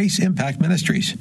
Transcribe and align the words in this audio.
Grace 0.00 0.18
Impact 0.18 0.58
Ministries. 0.62 1.14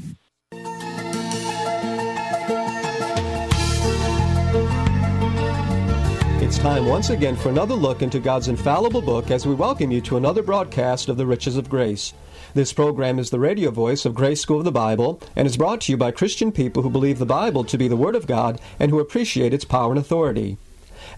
It's 6.41 6.57
time 6.59 6.85
once 6.85 7.09
again 7.09 7.35
for 7.35 7.49
another 7.49 7.73
look 7.73 8.01
into 8.01 8.21
God's 8.21 8.47
infallible 8.47 9.01
book 9.01 9.31
as 9.31 9.45
we 9.45 9.53
welcome 9.53 9.91
you 9.91 9.99
to 9.99 10.15
another 10.15 10.41
broadcast 10.41 11.09
of 11.09 11.17
the 11.17 11.25
Riches 11.25 11.57
of 11.57 11.69
Grace. 11.69 12.13
This 12.53 12.71
program 12.71 13.19
is 13.19 13.31
the 13.31 13.39
radio 13.41 13.69
voice 13.69 14.05
of 14.05 14.15
Grace 14.15 14.39
School 14.39 14.59
of 14.59 14.63
the 14.63 14.71
Bible 14.71 15.21
and 15.35 15.45
is 15.45 15.57
brought 15.57 15.81
to 15.81 15.91
you 15.91 15.97
by 15.97 16.11
Christian 16.11 16.49
people 16.53 16.81
who 16.81 16.89
believe 16.89 17.19
the 17.19 17.25
Bible 17.25 17.65
to 17.65 17.77
be 17.77 17.89
the 17.89 17.97
Word 17.97 18.15
of 18.15 18.27
God 18.27 18.61
and 18.79 18.91
who 18.91 19.01
appreciate 19.01 19.53
its 19.53 19.65
power 19.65 19.91
and 19.91 19.99
authority. 19.99 20.57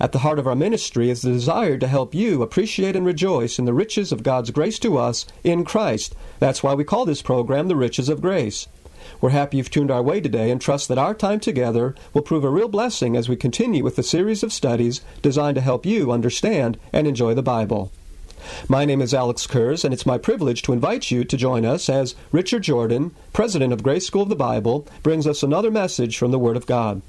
At 0.02 0.14
the 0.14 0.20
heart 0.26 0.40
of 0.40 0.48
our 0.48 0.56
ministry 0.56 1.12
is 1.12 1.22
the 1.22 1.32
desire 1.32 1.78
to 1.78 1.86
help 1.86 2.16
you 2.16 2.42
appreciate 2.42 2.96
and 2.96 3.06
rejoice 3.06 3.60
in 3.60 3.66
the 3.66 3.74
riches 3.74 4.12
of 4.12 4.24
God's 4.24 4.50
grace 4.50 4.80
to 4.80 4.98
us 4.98 5.28
in 5.44 5.64
Christ. 5.64 6.16
That's 6.40 6.64
why 6.64 6.74
we 6.74 6.84
call 6.84 7.06
this 7.06 7.22
program 7.22 7.68
The 7.68 7.76
Riches 7.76 8.10
of 8.10 8.20
Grace. 8.20 8.68
We're 9.22 9.30
happy 9.30 9.58
you've 9.58 9.70
tuned 9.70 9.92
our 9.92 10.02
way 10.02 10.20
today 10.20 10.50
and 10.50 10.60
trust 10.60 10.88
that 10.88 10.98
our 10.98 11.14
time 11.14 11.40
together 11.40 11.94
will 12.16 12.24
prove 12.24 12.44
a 12.44 12.50
real 12.50 12.68
blessing 12.68 13.16
as 13.16 13.30
we 13.30 13.36
continue 13.36 13.84
with 13.84 13.96
the 13.96 14.02
series 14.02 14.42
of 14.42 14.52
studies 14.52 15.02
designed 15.22 15.54
to 15.54 15.62
help 15.62 15.86
you 15.86 16.12
understand 16.12 16.80
and 16.92 17.06
enjoy 17.06 17.36
the 17.36 17.44
Bible. 17.44 17.92
My 18.68 18.86
name 18.86 19.04
is 19.04 19.14
Alex 19.14 19.46
Kurz, 19.46 19.86
and 19.86 19.94
it's 19.94 20.08
my 20.08 20.18
privilege 20.18 20.64
to 20.64 20.74
invite 20.74 21.12
you 21.12 21.24
to 21.24 21.38
join 21.38 21.64
us 21.64 21.90
as 21.90 22.16
Richard 22.32 22.64
Jordan, 22.64 23.14
president 23.34 23.72
of 23.72 23.84
Grace 23.84 24.08
School 24.08 24.24
of 24.24 24.30
the 24.30 24.36
Bible, 24.36 24.88
brings 25.04 25.28
us 25.28 25.44
another 25.44 25.70
message 25.70 26.18
from 26.18 26.32
the 26.32 26.40
Word 26.40 26.58
of 26.58 26.66
God 26.66 27.04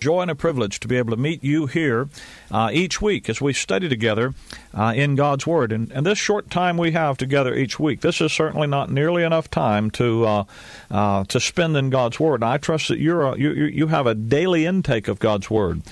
joy 0.00 0.22
and 0.22 0.30
a 0.30 0.34
privilege 0.34 0.80
to 0.80 0.88
be 0.88 0.96
able 0.96 1.10
to 1.10 1.16
meet 1.16 1.42
you 1.42 1.66
here 1.66 2.08
uh, 2.50 2.70
each 2.72 3.00
week 3.00 3.28
as 3.28 3.40
we 3.40 3.52
study 3.52 3.88
together 3.88 4.34
uh, 4.74 4.92
in 4.94 5.14
God's 5.14 5.46
Word. 5.46 5.72
And, 5.72 5.90
and, 5.92 6.06
this 6.06 6.18
short 6.18 6.50
time 6.50 6.76
we 6.76 6.92
have 6.92 7.18
together 7.18 7.54
each 7.54 7.78
week, 7.78 8.00
this 8.00 8.20
is 8.20 8.32
certainly 8.32 8.66
not 8.66 8.90
nearly 8.90 9.22
enough 9.22 9.50
time 9.50 9.90
to 9.92 10.24
uh, 10.24 10.44
uh 10.90 11.24
to 11.24 11.40
spend 11.40 11.76
in 11.76 11.90
God's 11.90 12.18
Word. 12.18 12.36
And 12.36 12.44
I 12.44 12.58
trust 12.58 12.88
that 12.88 12.98
you're 12.98 13.22
a, 13.22 13.38
you 13.38 13.50
you 13.50 13.86
have 13.88 14.06
a 14.06 14.14
daily 14.14 14.64
intake 14.66 15.08
of 15.08 15.18
God's 15.18 15.50
Word. 15.50 15.82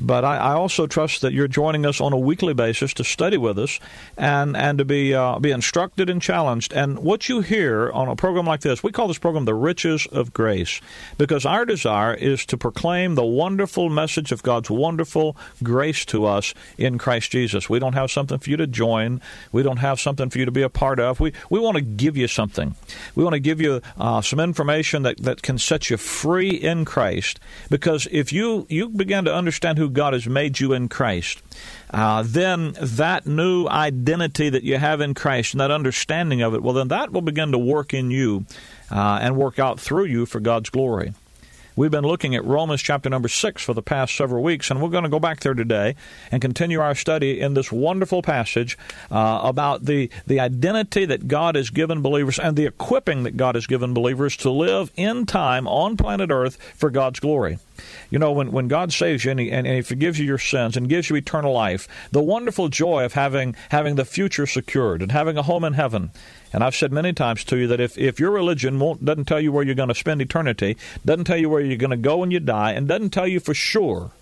But 0.00 0.24
I, 0.24 0.36
I, 0.36 0.52
also 0.54 0.86
trust 0.86 1.20
that 1.22 1.32
you're 1.32 1.48
joining 1.48 1.86
us 1.86 2.00
on 2.00 2.12
a 2.12 2.18
weekly 2.18 2.54
basis 2.54 2.94
to 2.94 3.04
study 3.04 3.36
with 3.36 3.58
us 3.58 3.78
and, 4.16 4.56
and 4.56 4.78
to 4.78 4.84
be, 4.84 5.14
uh, 5.14 5.38
be 5.38 5.50
instructed 5.50 6.10
and 6.10 6.20
challenged. 6.20 6.72
And 6.72 6.98
what 6.98 7.28
you 7.28 7.40
hear 7.40 7.90
on 7.92 8.08
a 8.08 8.16
program 8.16 8.46
like 8.46 8.60
this, 8.60 8.82
we 8.82 8.92
call 8.92 9.08
this 9.08 9.18
program 9.18 9.44
The 9.44 9.54
Riches 9.54 10.06
of 10.06 10.32
Grace, 10.32 10.80
because 11.16 11.46
our 11.46 11.64
desire 11.64 12.14
is 12.14 12.44
to 12.46 12.56
proclaim 12.56 13.14
the 13.14 13.24
wonderful 13.24 13.88
message 13.88 14.32
of 14.32 14.42
God's 14.42 14.70
wonderful 14.70 15.36
grace 15.62 16.04
to 16.06 16.26
us 16.26 16.54
in 16.76 16.98
Christ 16.98 17.30
Jesus. 17.30 17.68
We 17.70 17.78
don't 17.78 17.94
have 17.94 18.10
something 18.10 18.38
for 18.38 18.50
you 18.50 18.56
to 18.56 18.66
join, 18.66 19.20
we 19.52 19.62
don't 19.62 19.78
have 19.78 20.00
something 20.00 20.30
for 20.30 20.38
you 20.38 20.44
to 20.44 20.52
be 20.52 20.62
a 20.62 20.68
part 20.68 20.98
of. 20.98 21.20
We, 21.20 21.32
we 21.50 21.60
want 21.60 21.76
to 21.76 21.82
give 21.82 22.16
you 22.16 22.28
something. 22.28 22.74
We 23.14 23.22
want 23.22 23.34
to 23.34 23.40
give 23.40 23.60
you 23.60 23.80
uh, 23.96 24.22
some 24.22 24.40
information 24.40 25.02
that, 25.02 25.18
that 25.18 25.42
can 25.42 25.58
set 25.58 25.90
you 25.90 25.96
free 25.96 26.50
in 26.50 26.84
Christ, 26.84 27.40
because 27.70 28.08
if 28.10 28.32
you, 28.32 28.66
you 28.68 28.88
begin 28.88 29.24
to 29.26 29.34
understand 29.34 29.78
who 29.78 29.83
who 29.84 29.90
God 29.90 30.14
has 30.14 30.26
made 30.26 30.60
you 30.60 30.72
in 30.72 30.88
Christ, 30.88 31.42
uh, 31.90 32.24
then 32.26 32.74
that 32.80 33.26
new 33.26 33.68
identity 33.68 34.48
that 34.48 34.62
you 34.62 34.78
have 34.78 35.02
in 35.02 35.12
Christ 35.12 35.52
and 35.52 35.60
that 35.60 35.70
understanding 35.70 36.40
of 36.40 36.54
it, 36.54 36.62
well, 36.62 36.74
then 36.74 36.88
that 36.88 37.12
will 37.12 37.20
begin 37.20 37.52
to 37.52 37.58
work 37.58 37.92
in 37.92 38.10
you 38.10 38.46
uh, 38.90 39.18
and 39.20 39.36
work 39.36 39.58
out 39.58 39.78
through 39.78 40.06
you 40.06 40.24
for 40.24 40.40
God's 40.40 40.70
glory. 40.70 41.12
We've 41.76 41.90
been 41.90 42.04
looking 42.04 42.36
at 42.36 42.44
Romans 42.44 42.80
chapter 42.80 43.10
number 43.10 43.28
6 43.28 43.62
for 43.62 43.74
the 43.74 43.82
past 43.82 44.14
several 44.16 44.44
weeks, 44.44 44.70
and 44.70 44.80
we're 44.80 44.90
going 44.90 45.02
to 45.02 45.10
go 45.10 45.18
back 45.18 45.40
there 45.40 45.54
today 45.54 45.96
and 46.30 46.40
continue 46.40 46.80
our 46.80 46.94
study 46.94 47.40
in 47.40 47.54
this 47.54 47.72
wonderful 47.72 48.22
passage 48.22 48.78
uh, 49.10 49.40
about 49.42 49.84
the, 49.84 50.08
the 50.26 50.38
identity 50.38 51.04
that 51.04 51.26
God 51.26 51.56
has 51.56 51.70
given 51.70 52.00
believers 52.00 52.38
and 52.38 52.56
the 52.56 52.64
equipping 52.64 53.24
that 53.24 53.36
God 53.36 53.56
has 53.56 53.66
given 53.66 53.92
believers 53.92 54.36
to 54.38 54.50
live 54.50 54.92
in 54.96 55.26
time 55.26 55.66
on 55.66 55.96
planet 55.96 56.30
Earth 56.30 56.62
for 56.76 56.90
God's 56.90 57.18
glory. 57.18 57.58
You 58.10 58.18
know, 58.18 58.32
when, 58.32 58.52
when 58.52 58.68
God 58.68 58.92
saves 58.92 59.24
you 59.24 59.32
and 59.32 59.40
he, 59.40 59.50
and, 59.50 59.66
and 59.66 59.76
he 59.76 59.82
forgives 59.82 60.18
you 60.18 60.26
your 60.26 60.38
sins 60.38 60.76
and 60.76 60.88
gives 60.88 61.10
you 61.10 61.16
eternal 61.16 61.52
life, 61.52 61.88
the 62.12 62.22
wonderful 62.22 62.68
joy 62.68 63.04
of 63.04 63.14
having, 63.14 63.56
having 63.70 63.96
the 63.96 64.04
future 64.04 64.46
secured 64.46 65.02
and 65.02 65.12
having 65.12 65.36
a 65.36 65.42
home 65.42 65.64
in 65.64 65.74
heaven 65.74 66.10
and 66.54 66.62
I've 66.62 66.76
said 66.76 66.92
many 66.92 67.12
times 67.12 67.42
to 67.46 67.56
you 67.56 67.66
that 67.66 67.80
if, 67.80 67.98
if 67.98 68.20
your 68.20 68.30
religion 68.30 68.78
won't, 68.78 69.04
doesn't 69.04 69.24
tell 69.24 69.40
you 69.40 69.50
where 69.50 69.64
you're 69.64 69.74
going 69.74 69.88
to 69.88 69.94
spend 69.94 70.22
eternity, 70.22 70.76
doesn't 71.04 71.24
tell 71.24 71.36
you 71.36 71.50
where 71.50 71.60
you're 71.60 71.76
going 71.76 71.90
to 71.90 71.96
go 71.96 72.18
when 72.18 72.30
you 72.30 72.38
die, 72.38 72.70
and 72.70 72.86
doesn't 72.86 73.10
tell 73.10 73.26
you 73.26 73.40
for 73.40 73.54
sure 73.54 74.12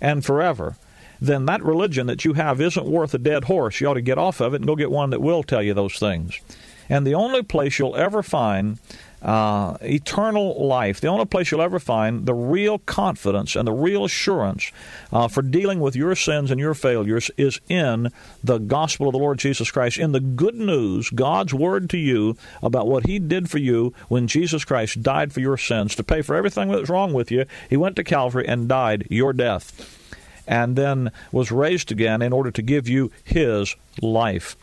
and 0.00 0.24
forever, 0.24 0.76
then 1.20 1.44
that 1.44 1.62
religion 1.62 2.06
that 2.06 2.24
you 2.24 2.32
have 2.32 2.58
isn't 2.58 2.86
worth 2.86 3.12
a 3.12 3.18
dead 3.18 3.44
horse. 3.44 3.82
You 3.82 3.88
ought 3.88 3.94
to 3.94 4.00
get 4.00 4.16
off 4.16 4.40
of 4.40 4.54
it 4.54 4.62
and 4.62 4.66
go 4.66 4.76
get 4.76 4.90
one 4.90 5.10
that 5.10 5.20
will 5.20 5.42
tell 5.42 5.62
you 5.62 5.74
those 5.74 5.98
things. 5.98 6.40
And 6.88 7.06
the 7.06 7.14
only 7.14 7.42
place 7.42 7.78
you'll 7.78 7.96
ever 7.96 8.22
find 8.22 8.78
uh, 9.24 9.78
eternal 9.80 10.66
life, 10.66 11.00
the 11.00 11.08
only 11.08 11.24
place 11.24 11.50
you'll 11.50 11.62
ever 11.62 11.78
find 11.78 12.26
the 12.26 12.34
real 12.34 12.78
confidence 12.80 13.56
and 13.56 13.66
the 13.66 13.72
real 13.72 14.04
assurance 14.04 14.70
uh, 15.12 15.26
for 15.28 15.40
dealing 15.40 15.80
with 15.80 15.96
your 15.96 16.14
sins 16.14 16.50
and 16.50 16.60
your 16.60 16.74
failures 16.74 17.30
is 17.38 17.58
in 17.68 18.10
the 18.42 18.58
gospel 18.58 19.08
of 19.08 19.12
the 19.12 19.18
Lord 19.18 19.38
Jesus 19.38 19.70
Christ, 19.70 19.98
in 19.98 20.12
the 20.12 20.20
good 20.20 20.54
news, 20.54 21.08
God's 21.08 21.54
word 21.54 21.88
to 21.90 21.98
you 21.98 22.36
about 22.62 22.86
what 22.86 23.06
He 23.06 23.18
did 23.18 23.48
for 23.48 23.58
you 23.58 23.94
when 24.08 24.26
Jesus 24.26 24.64
Christ 24.64 25.02
died 25.02 25.32
for 25.32 25.40
your 25.40 25.56
sins 25.56 25.94
to 25.96 26.04
pay 26.04 26.20
for 26.20 26.36
everything 26.36 26.68
that 26.68 26.80
was 26.80 26.90
wrong 26.90 27.14
with 27.14 27.30
you. 27.30 27.46
He 27.70 27.78
went 27.78 27.96
to 27.96 28.04
Calvary 28.04 28.46
and 28.46 28.68
died 28.68 29.06
your 29.08 29.32
death 29.32 30.00
and 30.46 30.76
then 30.76 31.10
was 31.32 31.50
raised 31.50 31.90
again 31.90 32.20
in 32.20 32.32
order 32.32 32.50
to 32.50 32.60
give 32.60 32.88
you 32.88 33.10
His 33.24 33.74
life. 34.02 34.56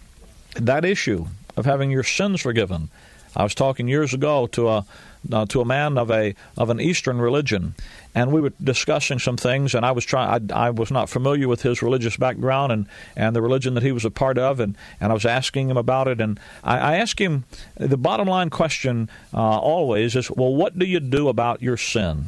That 0.55 0.85
issue 0.85 1.27
of 1.57 1.66
having 1.66 1.89
your 1.89 2.03
sins 2.03 2.41
forgiven 2.41 2.89
I 3.36 3.44
was 3.44 3.56
talking 3.56 3.88
years 3.88 4.14
ago 4.14 4.47
to 4.47 4.69
a 4.69 4.86
uh, 5.31 5.46
to 5.46 5.62
a 5.62 5.66
man 5.66 5.97
of 5.97 6.09
a 6.09 6.34
of 6.58 6.69
an 6.69 6.80
Eastern 6.80 7.19
religion, 7.19 7.75
and 8.16 8.31
we 8.31 8.42
were 8.42 8.53
discussing 8.62 9.19
some 9.19 9.38
things. 9.38 9.75
And 9.75 9.86
I 9.86 9.92
was 9.92 10.03
trying. 10.03 10.52
I, 10.52 10.68
I, 10.68 10.69
was 10.72 10.92
not 10.92 11.09
familiar 11.09 11.47
with 11.47 11.62
his 11.62 11.81
religious 11.81 12.18
background 12.18 12.72
and, 12.72 12.88
and 13.16 13.36
the 13.36 13.42
religion 13.42 13.75
that 13.75 13.84
he 13.84 13.92
was 13.92 14.06
a 14.06 14.12
part 14.12 14.38
of, 14.38 14.59
and, 14.59 14.75
and 15.00 15.12
I 15.12 15.14
was 15.14 15.25
asking 15.25 15.69
him 15.69 15.78
about 15.78 16.08
it. 16.08 16.19
And 16.19 16.40
I, 16.64 16.78
I 16.78 16.96
asked 16.96 17.19
him 17.19 17.46
the 17.75 17.97
bottom 17.97 18.28
line 18.28 18.50
question 18.50 19.09
uh, 19.34 19.59
always 19.59 20.16
is, 20.16 20.31
well, 20.31 20.56
what 20.56 20.78
do 20.78 20.86
you 20.86 21.00
do 21.00 21.30
about 21.30 21.62
your 21.62 21.78
sin? 21.78 22.25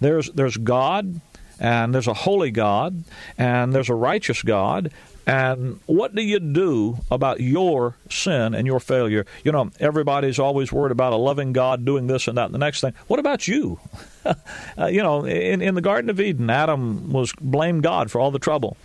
There's 0.00 0.30
there's 0.30 0.56
God, 0.58 1.20
and 1.58 1.94
there's 1.94 2.06
a 2.06 2.14
holy 2.14 2.50
God, 2.50 3.04
and 3.38 3.72
there's 3.72 3.90
a 3.90 3.94
righteous 3.94 4.42
God, 4.42 4.92
and 5.30 5.78
what 5.86 6.12
do 6.12 6.22
you 6.22 6.40
do 6.40 6.98
about 7.08 7.38
your 7.38 7.94
sin 8.10 8.52
and 8.52 8.66
your 8.66 8.80
failure? 8.80 9.26
You 9.44 9.52
know, 9.52 9.70
everybody's 9.78 10.40
always 10.40 10.72
worried 10.72 10.90
about 10.90 11.12
a 11.12 11.16
loving 11.16 11.52
God 11.52 11.84
doing 11.84 12.08
this 12.08 12.26
and 12.26 12.36
that 12.36 12.46
and 12.46 12.54
the 12.54 12.58
next 12.58 12.80
thing. 12.80 12.94
What 13.06 13.20
about 13.20 13.46
you? 13.46 13.78
uh, 14.24 14.86
you 14.86 15.00
know, 15.00 15.24
in, 15.24 15.62
in 15.62 15.76
the 15.76 15.80
Garden 15.80 16.10
of 16.10 16.18
Eden, 16.18 16.50
Adam 16.50 17.12
was 17.12 17.32
blamed 17.40 17.84
God 17.84 18.10
for 18.10 18.20
all 18.20 18.32
the 18.32 18.40
trouble. 18.40 18.76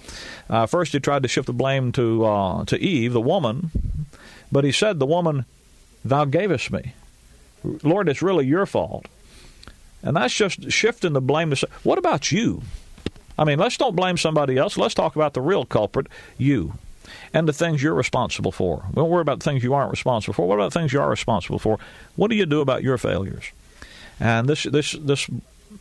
Uh, 0.47 0.67
first, 0.67 0.93
he 0.93 0.99
tried 0.99 1.23
to 1.23 1.27
shift 1.27 1.47
the 1.47 1.53
blame 1.53 1.91
to 1.93 2.23
uh, 2.23 2.65
to 2.65 2.79
Eve, 2.79 3.13
the 3.13 3.21
woman, 3.21 3.71
but 4.51 4.63
he 4.63 4.71
said, 4.71 4.99
"The 4.99 5.07
woman 5.07 5.45
thou 6.03 6.25
gavest 6.25 6.71
me, 6.71 6.93
Lord, 7.63 8.07
it's 8.07 8.21
really 8.21 8.45
your 8.45 8.67
fault." 8.67 9.07
And 10.03 10.15
that's 10.15 10.35
just 10.35 10.71
shifting 10.71 11.13
the 11.13 11.21
blame 11.21 11.49
to 11.49 11.67
"What 11.81 11.97
about 11.97 12.31
you?" 12.31 12.61
I 13.37 13.43
mean, 13.43 13.59
let's 13.59 13.77
don't 13.77 13.95
blame 13.95 14.17
somebody 14.17 14.57
else. 14.57 14.77
Let's 14.77 14.93
talk 14.93 15.15
about 15.15 15.33
the 15.33 15.41
real 15.41 15.65
culprit, 15.65 16.07
you, 16.37 16.73
and 17.33 17.47
the 17.47 17.53
things 17.53 17.83
you're 17.83 17.93
responsible 17.93 18.51
for. 18.51 18.85
We 18.89 18.95
don't 18.95 19.09
worry 19.09 19.21
about 19.21 19.39
the 19.39 19.43
things 19.43 19.63
you 19.63 19.73
aren't 19.73 19.91
responsible 19.91 20.33
for. 20.33 20.47
What 20.47 20.55
about 20.55 20.73
the 20.73 20.79
things 20.79 20.93
you 20.93 21.01
are 21.01 21.09
responsible 21.09 21.59
for? 21.59 21.79
What 22.15 22.29
do 22.29 22.35
you 22.35 22.45
do 22.45 22.61
about 22.61 22.83
your 22.83 22.97
failures? 22.97 23.51
And 24.19 24.47
this 24.47 24.63
this 24.63 24.93
this 24.93 25.29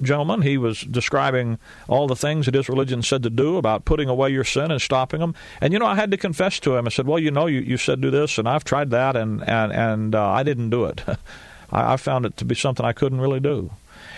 gentleman, 0.02 0.42
he 0.42 0.58
was 0.58 0.80
describing 0.80 1.58
all 1.88 2.06
the 2.06 2.16
things 2.16 2.46
that 2.46 2.54
his 2.54 2.68
religion 2.68 3.02
said 3.02 3.22
to 3.22 3.30
do 3.30 3.56
about 3.56 3.84
putting 3.84 4.08
away 4.08 4.30
your 4.30 4.44
sin 4.44 4.70
and 4.70 4.80
stopping 4.80 5.20
them. 5.20 5.34
And 5.60 5.72
you 5.72 5.78
know, 5.78 5.86
I 5.86 5.94
had 5.94 6.10
to 6.10 6.16
confess 6.16 6.58
to 6.60 6.76
him. 6.76 6.86
I 6.86 6.90
said, 6.90 7.06
"Well, 7.06 7.18
you 7.18 7.30
know, 7.30 7.46
you, 7.46 7.60
you 7.60 7.76
said 7.76 8.00
do 8.00 8.10
this, 8.10 8.38
and 8.38 8.48
I've 8.48 8.64
tried 8.64 8.90
that, 8.90 9.16
and 9.16 9.48
and 9.48 9.72
and 9.72 10.14
uh, 10.14 10.28
I 10.28 10.42
didn't 10.42 10.70
do 10.70 10.84
it. 10.86 11.02
I, 11.70 11.94
I 11.94 11.96
found 11.96 12.26
it 12.26 12.36
to 12.38 12.44
be 12.44 12.54
something 12.54 12.84
I 12.84 12.92
couldn't 12.92 13.20
really 13.20 13.40
do." 13.40 13.70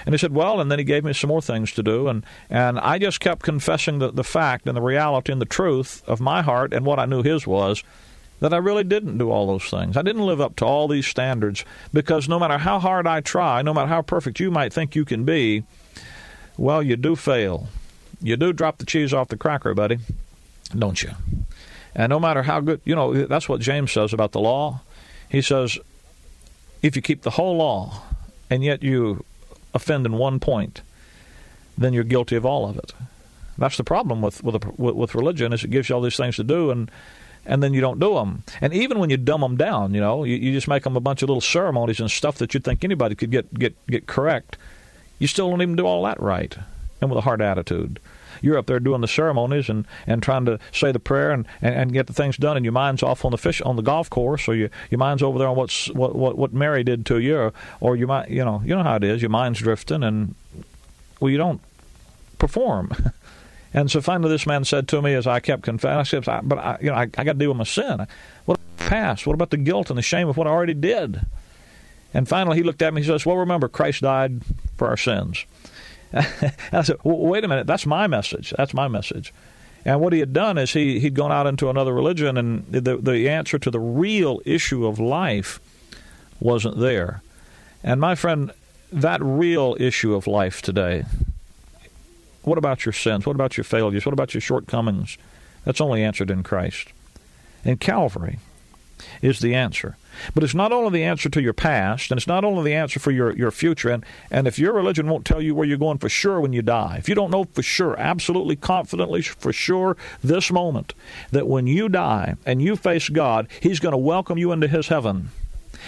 And 0.06 0.14
he 0.14 0.18
said, 0.18 0.32
Well, 0.32 0.60
and 0.60 0.70
then 0.70 0.78
he 0.78 0.84
gave 0.84 1.04
me 1.04 1.12
some 1.12 1.28
more 1.28 1.42
things 1.42 1.72
to 1.72 1.82
do. 1.82 2.06
And, 2.06 2.24
and 2.48 2.78
I 2.78 2.98
just 2.98 3.20
kept 3.20 3.42
confessing 3.42 3.98
the, 3.98 4.10
the 4.10 4.24
fact 4.24 4.66
and 4.66 4.76
the 4.76 4.80
reality 4.80 5.32
and 5.32 5.40
the 5.40 5.46
truth 5.46 6.02
of 6.06 6.20
my 6.20 6.42
heart 6.42 6.72
and 6.72 6.86
what 6.86 7.00
I 7.00 7.06
knew 7.06 7.22
his 7.22 7.46
was 7.46 7.82
that 8.40 8.54
I 8.54 8.58
really 8.58 8.84
didn't 8.84 9.18
do 9.18 9.30
all 9.30 9.46
those 9.46 9.68
things. 9.68 9.96
I 9.96 10.02
didn't 10.02 10.26
live 10.26 10.40
up 10.40 10.56
to 10.56 10.64
all 10.64 10.88
these 10.88 11.06
standards 11.06 11.64
because 11.92 12.28
no 12.28 12.38
matter 12.38 12.58
how 12.58 12.78
hard 12.78 13.06
I 13.06 13.20
try, 13.20 13.62
no 13.62 13.74
matter 13.74 13.88
how 13.88 14.02
perfect 14.02 14.38
you 14.38 14.50
might 14.50 14.72
think 14.72 14.94
you 14.94 15.04
can 15.04 15.24
be, 15.24 15.64
well, 16.56 16.82
you 16.82 16.96
do 16.96 17.16
fail. 17.16 17.68
You 18.20 18.36
do 18.36 18.52
drop 18.52 18.78
the 18.78 18.86
cheese 18.86 19.12
off 19.12 19.28
the 19.28 19.36
cracker, 19.36 19.74
buddy, 19.74 19.98
don't 20.76 21.02
you? 21.02 21.10
And 21.94 22.10
no 22.10 22.20
matter 22.20 22.42
how 22.42 22.60
good, 22.60 22.80
you 22.84 22.94
know, 22.94 23.26
that's 23.26 23.48
what 23.48 23.60
James 23.60 23.90
says 23.90 24.12
about 24.12 24.32
the 24.32 24.40
law. 24.40 24.80
He 25.30 25.42
says, 25.42 25.78
if 26.82 26.94
you 26.94 27.02
keep 27.02 27.22
the 27.22 27.30
whole 27.30 27.56
law 27.56 28.02
and 28.50 28.62
yet 28.62 28.82
you 28.82 29.24
offend 29.76 30.06
in 30.06 30.12
one 30.14 30.40
point, 30.40 30.82
then 31.78 31.92
you're 31.92 32.04
guilty 32.04 32.34
of 32.34 32.44
all 32.44 32.68
of 32.68 32.76
it. 32.76 32.92
That's 33.58 33.76
the 33.76 33.84
problem 33.84 34.20
with 34.20 34.42
with, 34.42 34.56
a, 34.56 34.70
with 34.76 35.14
religion 35.14 35.52
is 35.52 35.64
it 35.64 35.70
gives 35.70 35.88
you 35.88 35.94
all 35.94 36.02
these 36.02 36.16
things 36.16 36.36
to 36.36 36.44
do, 36.44 36.70
and 36.70 36.90
and 37.46 37.62
then 37.62 37.72
you 37.72 37.80
don't 37.80 38.00
do 38.00 38.14
them. 38.14 38.42
And 38.60 38.74
even 38.74 38.98
when 38.98 39.08
you 39.08 39.16
dumb 39.16 39.40
them 39.40 39.56
down, 39.56 39.94
you 39.94 40.00
know, 40.00 40.24
you, 40.24 40.36
you 40.36 40.52
just 40.52 40.68
make 40.68 40.82
them 40.82 40.96
a 40.96 41.00
bunch 41.00 41.22
of 41.22 41.28
little 41.28 41.40
ceremonies 41.40 42.00
and 42.00 42.10
stuff 42.10 42.38
that 42.38 42.52
you'd 42.52 42.64
think 42.64 42.82
anybody 42.84 43.14
could 43.14 43.30
get, 43.30 43.52
get, 43.54 43.86
get 43.86 44.06
correct. 44.06 44.58
You 45.18 45.28
still 45.28 45.48
don't 45.48 45.62
even 45.62 45.76
do 45.76 45.86
all 45.86 46.02
that 46.02 46.20
right 46.20 46.56
and 47.00 47.08
with 47.08 47.18
a 47.18 47.22
hard 47.22 47.40
attitude. 47.40 48.00
You're 48.42 48.58
up 48.58 48.66
there 48.66 48.80
doing 48.80 49.00
the 49.00 49.08
ceremonies 49.08 49.68
and, 49.68 49.86
and 50.06 50.22
trying 50.22 50.44
to 50.46 50.58
say 50.72 50.92
the 50.92 50.98
prayer 50.98 51.30
and, 51.30 51.46
and, 51.60 51.74
and 51.74 51.92
get 51.92 52.06
the 52.06 52.12
things 52.12 52.36
done, 52.36 52.56
and 52.56 52.64
your 52.64 52.72
mind's 52.72 53.02
off 53.02 53.24
on 53.24 53.30
the 53.30 53.38
fish 53.38 53.60
on 53.62 53.76
the 53.76 53.82
golf 53.82 54.10
course, 54.10 54.48
or 54.48 54.54
your 54.54 54.70
your 54.90 54.98
mind's 54.98 55.22
over 55.22 55.38
there 55.38 55.48
on 55.48 55.56
what's 55.56 55.88
what 55.92 56.14
what, 56.14 56.36
what 56.36 56.52
Mary 56.52 56.84
did 56.84 57.06
to 57.06 57.18
you, 57.18 57.36
or, 57.36 57.52
or 57.80 57.96
you 57.96 58.06
might 58.06 58.30
you 58.30 58.44
know 58.44 58.62
you 58.64 58.74
know 58.74 58.82
how 58.82 58.96
it 58.96 59.04
is. 59.04 59.22
Your 59.22 59.30
mind's 59.30 59.60
drifting, 59.60 60.02
and 60.02 60.34
well, 61.20 61.30
you 61.30 61.38
don't 61.38 61.60
perform. 62.38 62.92
And 63.76 63.90
so 63.90 64.00
finally, 64.00 64.30
this 64.30 64.46
man 64.46 64.64
said 64.64 64.88
to 64.88 65.02
me 65.02 65.12
as 65.12 65.26
I 65.26 65.38
kept 65.38 65.62
confessing, 65.62 65.98
I 65.98 66.02
said, 66.04 66.48
"But 66.48 66.58
I, 66.58 66.78
you 66.80 66.88
know, 66.88 66.96
I, 66.96 67.02
I 67.02 67.24
got 67.24 67.24
to 67.24 67.34
deal 67.34 67.50
with 67.50 67.58
my 67.58 67.64
sin. 67.64 68.06
What 68.46 68.54
about 68.54 68.78
the 68.78 68.84
past? 68.84 69.26
What 69.26 69.34
about 69.34 69.50
the 69.50 69.58
guilt 69.58 69.90
and 69.90 69.98
the 69.98 70.02
shame 70.02 70.28
of 70.28 70.38
what 70.38 70.46
I 70.46 70.50
already 70.50 70.72
did?" 70.72 71.20
And 72.14 72.26
finally, 72.26 72.56
he 72.56 72.62
looked 72.62 72.80
at 72.80 72.94
me. 72.94 73.00
And 73.00 73.04
he 73.04 73.12
says, 73.12 73.26
"Well, 73.26 73.36
remember, 73.36 73.68
Christ 73.68 74.00
died 74.00 74.40
for 74.76 74.88
our 74.88 74.96
sins." 74.96 75.44
and 76.40 76.54
I 76.72 76.82
said, 76.82 76.96
well, 77.04 77.18
"Wait 77.18 77.44
a 77.44 77.48
minute. 77.48 77.66
That's 77.66 77.86
my 77.86 78.06
message. 78.06 78.54
That's 78.56 78.74
my 78.74 78.88
message." 78.88 79.32
And 79.84 80.00
what 80.00 80.12
he 80.12 80.18
had 80.18 80.32
done 80.32 80.58
is 80.58 80.72
he 80.72 80.98
he'd 80.98 81.14
gone 81.14 81.32
out 81.32 81.46
into 81.46 81.70
another 81.70 81.92
religion, 81.92 82.36
and 82.36 82.66
the 82.70 82.96
the 82.96 83.28
answer 83.28 83.58
to 83.58 83.70
the 83.70 83.80
real 83.80 84.40
issue 84.44 84.86
of 84.86 84.98
life 84.98 85.60
wasn't 86.40 86.78
there. 86.78 87.22
And 87.84 88.00
my 88.00 88.14
friend, 88.14 88.52
that 88.92 89.22
real 89.22 89.76
issue 89.78 90.14
of 90.14 90.26
life 90.26 90.60
today 90.62 91.04
what 92.46 92.58
about 92.58 92.86
your 92.86 92.92
sins? 92.92 93.26
What 93.26 93.34
about 93.34 93.56
your 93.56 93.64
failures? 93.64 94.06
What 94.06 94.12
about 94.12 94.32
your 94.32 94.40
shortcomings? 94.40 95.18
That's 95.64 95.80
only 95.80 96.04
answered 96.04 96.30
in 96.30 96.44
Christ. 96.44 96.88
And 97.64 97.80
Calvary 97.80 98.38
is 99.20 99.40
the 99.40 99.52
answer. 99.52 99.96
But 100.34 100.44
it's 100.44 100.54
not 100.54 100.72
only 100.72 100.90
the 100.98 101.04
answer 101.04 101.28
to 101.28 101.42
your 101.42 101.52
past, 101.52 102.10
and 102.10 102.18
it's 102.18 102.26
not 102.26 102.44
only 102.44 102.64
the 102.64 102.76
answer 102.76 103.00
for 103.00 103.10
your, 103.10 103.36
your 103.36 103.50
future. 103.50 103.90
And, 103.90 104.04
and 104.30 104.46
if 104.46 104.58
your 104.58 104.72
religion 104.72 105.08
won't 105.08 105.24
tell 105.24 105.40
you 105.40 105.54
where 105.54 105.66
you're 105.66 105.78
going 105.78 105.98
for 105.98 106.08
sure 106.08 106.40
when 106.40 106.52
you 106.52 106.62
die, 106.62 106.96
if 106.98 107.08
you 107.08 107.14
don't 107.14 107.30
know 107.30 107.44
for 107.44 107.62
sure, 107.62 107.98
absolutely 107.98 108.56
confidently 108.56 109.22
for 109.22 109.52
sure 109.52 109.96
this 110.22 110.50
moment, 110.50 110.94
that 111.30 111.46
when 111.46 111.66
you 111.66 111.88
die 111.88 112.34
and 112.44 112.62
you 112.62 112.76
face 112.76 113.08
God, 113.08 113.48
He's 113.60 113.80
going 113.80 113.92
to 113.92 113.98
welcome 113.98 114.38
you 114.38 114.52
into 114.52 114.68
His 114.68 114.88
heaven. 114.88 115.30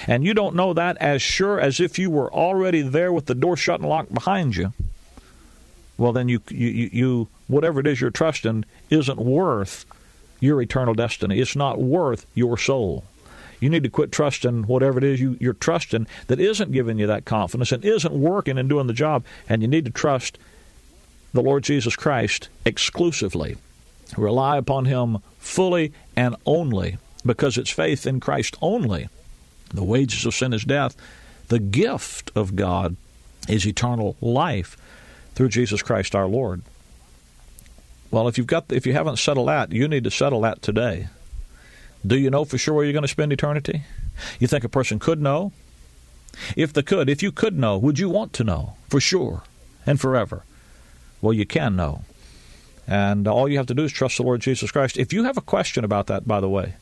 And 0.07 0.25
you 0.25 0.35
don't 0.35 0.55
know 0.55 0.75
that 0.75 0.97
as 0.99 1.23
sure 1.23 1.59
as 1.59 1.81
if 1.81 1.99
you 1.99 2.11
were 2.11 2.33
already 2.33 2.83
there 2.83 3.13
with 3.13 3.27
the 3.27 3.35
door 3.35 3.57
shut 3.57 3.81
and 3.81 3.89
locked 3.89 4.15
behind 4.15 4.55
you 4.55 4.73
well, 5.99 6.13
then 6.13 6.29
you, 6.29 6.41
you, 6.49 6.91
you 6.93 7.29
whatever 7.49 7.81
it 7.81 7.87
is 7.87 8.01
you're 8.01 8.11
trusting 8.11 8.65
isn't 8.89 9.19
worth 9.19 9.85
your 10.41 10.63
eternal 10.63 10.95
destiny. 10.95 11.41
It's 11.41 11.57
not 11.57 11.81
worth 11.81 12.25
your 12.35 12.57
soul. 12.57 13.05
You 13.61 13.69
need 13.71 13.83
to 13.85 13.91
quit 13.91 14.13
trusting 14.13 14.65
whatever 14.65 14.99
it 14.99 15.05
is 15.05 15.21
you, 15.21 15.37
you're 15.41 15.53
trusting 15.53 16.07
that 16.29 16.41
isn't 16.41 16.73
giving 16.73 16.99
you 16.99 17.07
that 17.07 17.25
confidence 17.25 17.73
and 17.73 17.85
isn't 17.85 18.15
working 18.15 18.59
and 18.59 18.69
doing 18.69 18.87
the 18.87 18.93
job. 18.93 19.25
And 19.49 19.63
you 19.63 19.69
need 19.69 19.85
to 19.85 19.91
trust 19.91 20.39
the 21.33 21.43
Lord 21.43 21.65
Jesus 21.65 21.97
Christ 21.97 22.49
exclusively. 22.65 23.57
Rely 24.17 24.57
upon 24.57 24.87
Him 24.87 25.19
fully 25.39 25.93
and 26.17 26.37
only 26.47 26.99
because 27.27 27.59
it's 27.59 27.71
faith 27.71 28.07
in 28.07 28.21
Christ 28.21 28.57
only. 28.63 29.09
The 29.75 29.85
wages 29.85 30.25
of 30.25 30.35
sin 30.35 30.53
is 30.53 30.65
death. 30.65 30.97
The 31.49 31.59
gift 31.59 32.31
of 32.35 32.57
God 32.57 32.97
is 33.49 33.67
eternal 33.67 34.17
life 34.21 34.77
through 35.35 35.49
Jesus 35.49 35.83
Christ 35.83 36.15
our 36.15 36.27
Lord. 36.27 36.63
Well, 38.11 38.29
if 38.29 38.39
you've 38.39 38.47
got 38.47 38.73
if 38.73 38.87
you 38.87 38.95
haven't 38.95 39.19
settled 39.19 39.49
that, 39.49 39.73
you 39.73 39.87
need 39.89 40.05
to 40.05 40.11
settle 40.11 40.41
that 40.43 40.63
today. 40.63 41.09
Do 42.07 42.17
you 42.17 42.31
know 42.31 42.45
for 42.45 42.59
sure 42.59 42.75
where 42.75 42.85
you're 42.85 42.93
going 42.93 43.03
to 43.03 43.09
spend 43.09 43.33
eternity? 43.33 43.83
You 44.39 44.47
think 44.47 44.65
a 44.65 44.69
person 44.69 44.99
could 44.99 45.21
know? 45.21 45.53
If 46.57 46.73
they 46.73 46.83
could, 46.83 47.09
if 47.09 47.23
you 47.23 47.33
could 47.33 47.59
know, 47.59 47.79
would 47.79 47.99
you 47.99 48.09
want 48.09 48.33
to 48.35 48.45
know 48.45 48.75
for 48.89 49.01
sure 49.01 49.43
and 49.87 50.01
forever? 50.01 50.45
Well, 51.21 51.33
you 51.33 51.47
can 51.47 51.75
know. 51.75 52.05
And 52.87 53.27
all 53.27 53.49
you 53.49 53.59
have 53.59 53.67
to 53.67 53.75
do 53.75 53.85
is 53.85 53.93
trust 53.93 54.17
the 54.17 54.23
Lord 54.23 54.41
Jesus 54.41 54.71
Christ. 54.71 54.97
If 54.97 55.13
you 55.13 55.25
have 55.25 55.37
a 55.37 55.43
question 55.43 55.85
about 55.85 56.07
that, 56.07 56.27
by 56.27 56.41
the 56.41 56.49
way, 56.49 56.75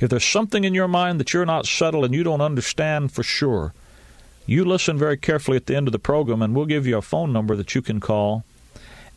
if 0.00 0.10
there's 0.10 0.24
something 0.24 0.64
in 0.64 0.74
your 0.74 0.88
mind 0.88 1.18
that 1.20 1.32
you're 1.32 1.46
not 1.46 1.66
settled 1.66 2.04
and 2.04 2.14
you 2.14 2.22
don't 2.22 2.42
understand 2.42 3.12
for 3.12 3.22
sure, 3.22 3.72
you 4.44 4.64
listen 4.64 4.98
very 4.98 5.16
carefully 5.16 5.56
at 5.56 5.66
the 5.66 5.74
end 5.74 5.88
of 5.88 5.92
the 5.92 5.98
program, 5.98 6.42
and 6.42 6.54
we'll 6.54 6.66
give 6.66 6.86
you 6.86 6.98
a 6.98 7.02
phone 7.02 7.32
number 7.32 7.56
that 7.56 7.74
you 7.74 7.82
can 7.82 8.00
call. 8.00 8.44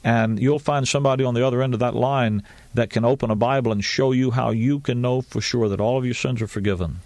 And 0.03 0.39
you'll 0.39 0.59
find 0.59 0.87
somebody 0.87 1.23
on 1.23 1.33
the 1.33 1.45
other 1.45 1.61
end 1.61 1.73
of 1.73 1.79
that 1.81 1.95
line 1.95 2.43
that 2.73 2.89
can 2.89 3.03
open 3.03 3.29
a 3.29 3.35
Bible 3.35 3.71
and 3.71 3.83
show 3.83 4.11
you 4.11 4.31
how 4.31 4.51
you 4.51 4.79
can 4.79 5.01
know 5.01 5.21
for 5.21 5.41
sure 5.41 5.67
that 5.67 5.81
all 5.81 5.97
of 5.97 6.05
your 6.05 6.13
sins 6.13 6.41
are 6.41 6.47
forgiven, 6.47 6.99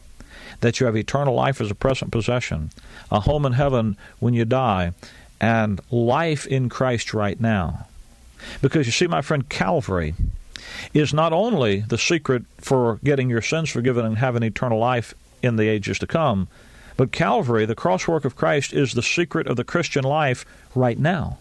that 0.60 0.80
you 0.80 0.86
have 0.86 0.96
eternal 0.96 1.34
life 1.34 1.60
as 1.60 1.72
a 1.72 1.76
present 1.76 2.12
possession, 2.12 2.70
a 3.12 3.22
home 3.22 3.46
in 3.46 3.54
heaven 3.54 3.98
when 4.20 4.34
you 4.34 4.46
die, 4.46 4.94
and 5.42 5.82
life 5.90 6.46
in 6.46 6.70
Christ 6.70 7.14
right 7.14 7.40
now. 7.40 7.88
Because 8.62 8.86
you 8.86 8.92
see, 8.92 9.08
my 9.08 9.22
friend, 9.22 9.50
Calvary 9.50 10.14
is 10.94 11.14
not 11.14 11.34
only 11.34 11.80
the 11.82 11.98
secret 11.98 12.44
for 12.58 13.00
getting 13.04 13.30
your 13.30 13.42
sins 13.42 13.70
forgiven 13.70 14.06
and 14.06 14.18
having 14.18 14.44
eternal 14.44 14.80
life 14.80 15.14
in 15.42 15.56
the 15.56 15.68
ages 15.68 16.00
to 16.00 16.08
come, 16.08 16.48
but 16.96 17.12
Calvary, 17.12 17.66
the 17.66 17.76
cross 17.76 18.08
work 18.08 18.24
of 18.24 18.36
Christ, 18.36 18.72
is 18.72 18.94
the 18.94 19.02
secret 19.02 19.48
of 19.48 19.56
the 19.56 19.64
Christian 19.64 20.04
life 20.04 20.46
right 20.76 21.00
now. 21.00 21.40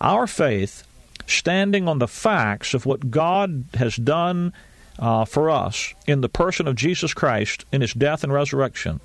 Our 0.00 0.26
faith, 0.26 0.86
standing 1.26 1.88
on 1.88 1.98
the 1.98 2.08
facts 2.08 2.74
of 2.74 2.86
what 2.86 3.10
God 3.10 3.64
has 3.74 3.96
done 3.96 4.52
uh, 4.98 5.24
for 5.24 5.50
us 5.50 5.94
in 6.06 6.20
the 6.20 6.28
person 6.28 6.66
of 6.66 6.76
Jesus 6.76 7.14
Christ 7.14 7.64
in 7.72 7.80
his 7.80 7.94
death 7.94 8.24
and 8.24 8.32
resurrection, 8.32 9.00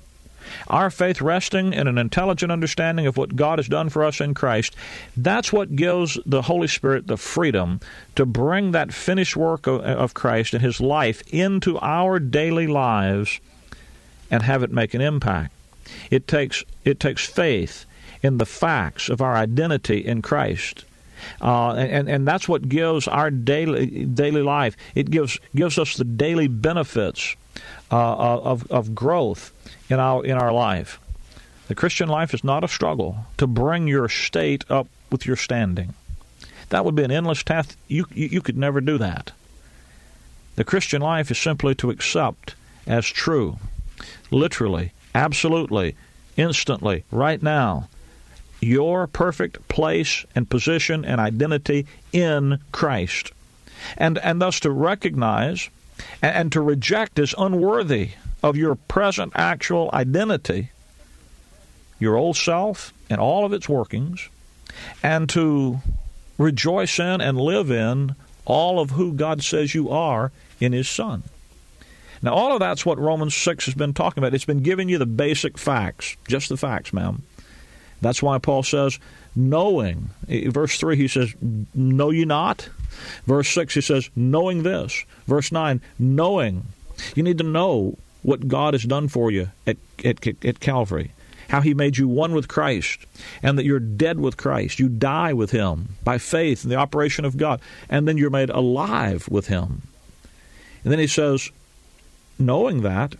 our 0.68 0.90
faith 0.90 1.20
resting 1.20 1.72
in 1.72 1.86
an 1.86 1.98
intelligent 1.98 2.52
understanding 2.52 3.06
of 3.06 3.16
what 3.16 3.36
God 3.36 3.58
has 3.58 3.68
done 3.68 3.88
for 3.88 4.04
us 4.04 4.20
in 4.20 4.34
Christ, 4.34 4.76
that's 5.16 5.52
what 5.52 5.76
gives 5.76 6.18
the 6.26 6.42
Holy 6.42 6.68
Spirit 6.68 7.06
the 7.06 7.16
freedom 7.16 7.80
to 8.16 8.26
bring 8.26 8.72
that 8.72 8.92
finished 8.92 9.36
work 9.36 9.66
of, 9.66 9.80
of 9.80 10.14
Christ 10.14 10.54
and 10.54 10.62
His 10.62 10.80
life 10.80 11.22
into 11.28 11.78
our 11.80 12.18
daily 12.18 12.66
lives 12.66 13.40
and 14.30 14.42
have 14.42 14.62
it 14.62 14.70
make 14.70 14.94
an 14.94 15.00
impact. 15.00 15.52
It 16.10 16.26
takes 16.26 16.64
it 16.84 16.98
takes 16.98 17.26
faith 17.26 17.84
in 18.24 18.38
the 18.38 18.46
facts 18.46 19.10
of 19.10 19.20
our 19.20 19.36
identity 19.36 19.98
in 19.98 20.22
Christ. 20.22 20.84
Uh, 21.40 21.74
and, 21.74 22.08
and 22.08 22.26
that's 22.26 22.48
what 22.48 22.68
gives 22.68 23.06
our 23.06 23.30
daily 23.30 24.06
daily 24.06 24.42
life. 24.42 24.76
It 24.94 25.10
gives 25.10 25.38
gives 25.54 25.78
us 25.78 25.96
the 25.96 26.04
daily 26.04 26.48
benefits 26.48 27.36
uh, 27.92 28.16
of 28.52 28.70
of 28.70 28.94
growth 28.94 29.52
in 29.88 30.00
our 30.00 30.24
in 30.24 30.36
our 30.36 30.52
life. 30.52 30.98
The 31.68 31.74
Christian 31.74 32.08
life 32.08 32.34
is 32.34 32.44
not 32.44 32.64
a 32.64 32.68
struggle 32.68 33.26
to 33.38 33.46
bring 33.46 33.88
your 33.88 34.08
state 34.08 34.64
up 34.70 34.86
with 35.10 35.26
your 35.26 35.36
standing. 35.36 35.94
That 36.70 36.84
would 36.84 36.94
be 36.94 37.04
an 37.04 37.10
endless 37.10 37.42
task. 37.42 37.76
You, 37.88 38.06
you, 38.12 38.26
you 38.26 38.40
could 38.40 38.58
never 38.58 38.80
do 38.80 38.98
that. 38.98 39.32
The 40.56 40.64
Christian 40.64 41.00
life 41.00 41.30
is 41.30 41.38
simply 41.38 41.74
to 41.76 41.90
accept 41.90 42.54
as 42.86 43.06
true 43.06 43.58
literally, 44.30 44.92
absolutely, 45.14 45.96
instantly, 46.36 47.04
right 47.10 47.42
now, 47.42 47.88
your 48.64 49.06
perfect 49.06 49.68
place 49.68 50.24
and 50.34 50.48
position 50.48 51.04
and 51.04 51.20
identity 51.20 51.86
in 52.12 52.58
Christ. 52.72 53.32
And, 53.96 54.18
and 54.18 54.40
thus 54.40 54.60
to 54.60 54.70
recognize 54.70 55.68
and, 56.22 56.36
and 56.36 56.52
to 56.52 56.60
reject 56.60 57.18
as 57.18 57.34
unworthy 57.36 58.10
of 58.42 58.56
your 58.56 58.74
present 58.74 59.32
actual 59.34 59.90
identity, 59.92 60.70
your 61.98 62.16
old 62.16 62.36
self 62.36 62.92
and 63.08 63.20
all 63.20 63.44
of 63.44 63.52
its 63.52 63.68
workings, 63.68 64.28
and 65.02 65.28
to 65.30 65.80
rejoice 66.38 66.98
in 66.98 67.20
and 67.20 67.40
live 67.40 67.70
in 67.70 68.14
all 68.44 68.80
of 68.80 68.90
who 68.90 69.12
God 69.12 69.42
says 69.42 69.74
you 69.74 69.90
are 69.90 70.32
in 70.60 70.72
His 70.72 70.88
Son. 70.88 71.22
Now, 72.22 72.32
all 72.34 72.54
of 72.54 72.60
that's 72.60 72.86
what 72.86 72.98
Romans 72.98 73.34
6 73.34 73.66
has 73.66 73.74
been 73.74 73.92
talking 73.92 74.22
about. 74.22 74.34
It's 74.34 74.44
been 74.46 74.62
giving 74.62 74.88
you 74.88 74.98
the 74.98 75.06
basic 75.06 75.58
facts, 75.58 76.16
just 76.26 76.48
the 76.48 76.56
facts, 76.56 76.92
ma'am. 76.92 77.22
That's 78.00 78.22
why 78.22 78.38
Paul 78.38 78.62
says, 78.62 78.98
knowing. 79.34 80.10
Eh, 80.28 80.50
verse 80.50 80.78
3, 80.78 80.96
he 80.96 81.08
says, 81.08 81.34
Know 81.74 82.10
ye 82.10 82.24
not? 82.24 82.68
Verse 83.26 83.48
6, 83.50 83.74
he 83.74 83.80
says, 83.80 84.10
Knowing 84.14 84.62
this. 84.62 85.04
Verse 85.26 85.50
9, 85.50 85.80
knowing. 85.98 86.66
You 87.14 87.22
need 87.22 87.38
to 87.38 87.44
know 87.44 87.98
what 88.22 88.48
God 88.48 88.74
has 88.74 88.84
done 88.84 89.08
for 89.08 89.30
you 89.30 89.50
at, 89.66 89.76
at, 90.04 90.26
at 90.44 90.60
Calvary 90.60 91.12
how 91.48 91.60
he 91.60 91.74
made 91.74 91.96
you 91.96 92.08
one 92.08 92.32
with 92.32 92.48
Christ, 92.48 93.06
and 93.42 93.58
that 93.58 93.64
you're 93.64 93.78
dead 93.78 94.18
with 94.18 94.36
Christ. 94.36 94.78
You 94.78 94.88
die 94.88 95.32
with 95.32 95.50
him 95.50 95.90
by 96.02 96.18
faith 96.18 96.64
in 96.64 96.70
the 96.70 96.76
operation 96.76 97.24
of 97.24 97.36
God, 97.36 97.60
and 97.88 98.08
then 98.08 98.16
you're 98.16 98.30
made 98.30 98.50
alive 98.50 99.28
with 99.28 99.46
him. 99.48 99.82
And 100.82 100.92
then 100.92 100.98
he 100.98 101.06
says, 101.06 101.50
knowing 102.38 102.82
that, 102.82 103.14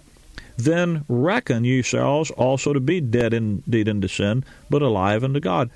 then 0.57 1.05
reckon 1.09 1.65
yourselves 1.65 2.31
also 2.31 2.73
to 2.73 2.81
be 2.81 3.01
dead 3.01 3.35
indeed 3.35 3.89
unto 3.89 4.09
sin, 4.09 4.45
but 4.71 4.83
alive 4.83 5.25
unto 5.25 5.41
God. 5.41 5.71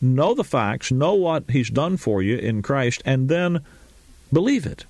Know 0.00 0.34
the 0.34 0.44
facts, 0.44 0.90
know 0.90 1.14
what 1.14 1.44
He's 1.50 1.70
done 1.70 1.96
for 1.96 2.22
you 2.22 2.36
in 2.36 2.62
Christ, 2.62 3.02
and 3.04 3.28
then 3.28 3.60
believe 4.32 4.66
it. 4.66 4.84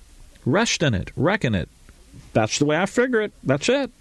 Rest 0.45 0.81
in 0.83 0.93
it, 0.93 1.11
reckon 1.15 1.55
it, 1.55 1.69
That's 2.33 2.59
the 2.59 2.65
way 2.65 2.77
I 2.77 2.85
figure 2.85 3.21
it. 3.21 3.31
That's 3.43 3.69
it. 3.69 3.91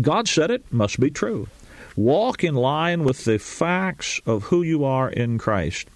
God 0.00 0.28
said 0.28 0.50
it, 0.50 0.70
must 0.72 0.98
be 0.98 1.10
true. 1.10 1.48
Walk 1.96 2.42
in 2.42 2.54
line 2.54 3.04
with 3.04 3.24
the 3.24 3.38
facts 3.38 4.20
of 4.26 4.44
who 4.44 4.62
you 4.62 4.84
are 4.84 5.08
in 5.08 5.38
Christ. 5.38 5.88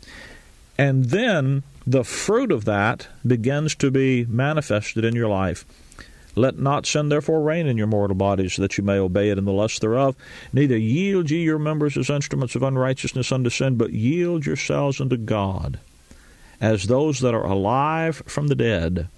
And 0.78 1.06
then 1.06 1.62
the 1.86 2.04
fruit 2.04 2.52
of 2.52 2.64
that 2.66 3.08
begins 3.26 3.74
to 3.76 3.90
be 3.90 4.26
manifested 4.26 5.04
in 5.04 5.16
your 5.16 5.28
life. 5.28 5.64
Let 6.38 6.58
not 6.58 6.84
sin 6.84 7.08
therefore 7.08 7.42
reign 7.42 7.66
in 7.66 7.78
your 7.78 7.86
mortal 7.86 8.14
bodies, 8.14 8.56
that 8.56 8.76
you 8.76 8.84
may 8.84 8.98
obey 8.98 9.30
it 9.30 9.38
in 9.38 9.46
the 9.46 9.52
lust 9.52 9.80
thereof. 9.80 10.14
Neither 10.52 10.76
yield 10.76 11.30
ye 11.30 11.42
your 11.42 11.58
members 11.58 11.96
as 11.96 12.10
instruments 12.10 12.54
of 12.54 12.62
unrighteousness 12.62 13.32
unto 13.32 13.48
sin, 13.48 13.76
but 13.76 13.94
yield 13.94 14.44
yourselves 14.44 15.00
unto 15.00 15.16
God, 15.16 15.80
as 16.60 16.84
those 16.84 17.20
that 17.20 17.34
are 17.34 17.46
alive 17.46 18.22
from 18.26 18.48
the 18.48 18.54
dead, 18.54 19.08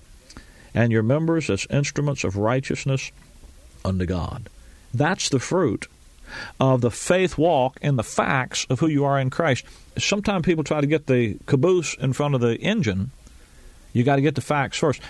and 0.72 0.92
your 0.92 1.02
members 1.02 1.50
as 1.50 1.66
instruments 1.70 2.22
of 2.22 2.36
righteousness 2.36 3.10
unto 3.84 4.06
God. 4.06 4.48
That's 4.94 5.28
the 5.28 5.40
fruit 5.40 5.88
of 6.60 6.82
the 6.82 6.90
faith 6.90 7.36
walk 7.36 7.78
and 7.82 7.98
the 7.98 8.04
facts 8.04 8.64
of 8.70 8.78
who 8.78 8.86
you 8.86 9.04
are 9.04 9.18
in 9.18 9.30
Christ. 9.30 9.64
Sometimes 9.98 10.44
people 10.44 10.62
try 10.62 10.80
to 10.80 10.86
get 10.86 11.08
the 11.08 11.36
caboose 11.46 11.94
in 11.94 12.12
front 12.12 12.36
of 12.36 12.40
the 12.40 12.56
engine. 12.60 13.10
You 13.92 14.04
got 14.04 14.16
to 14.16 14.22
get 14.22 14.36
the 14.36 14.40
facts 14.40 14.78
first 14.78 15.00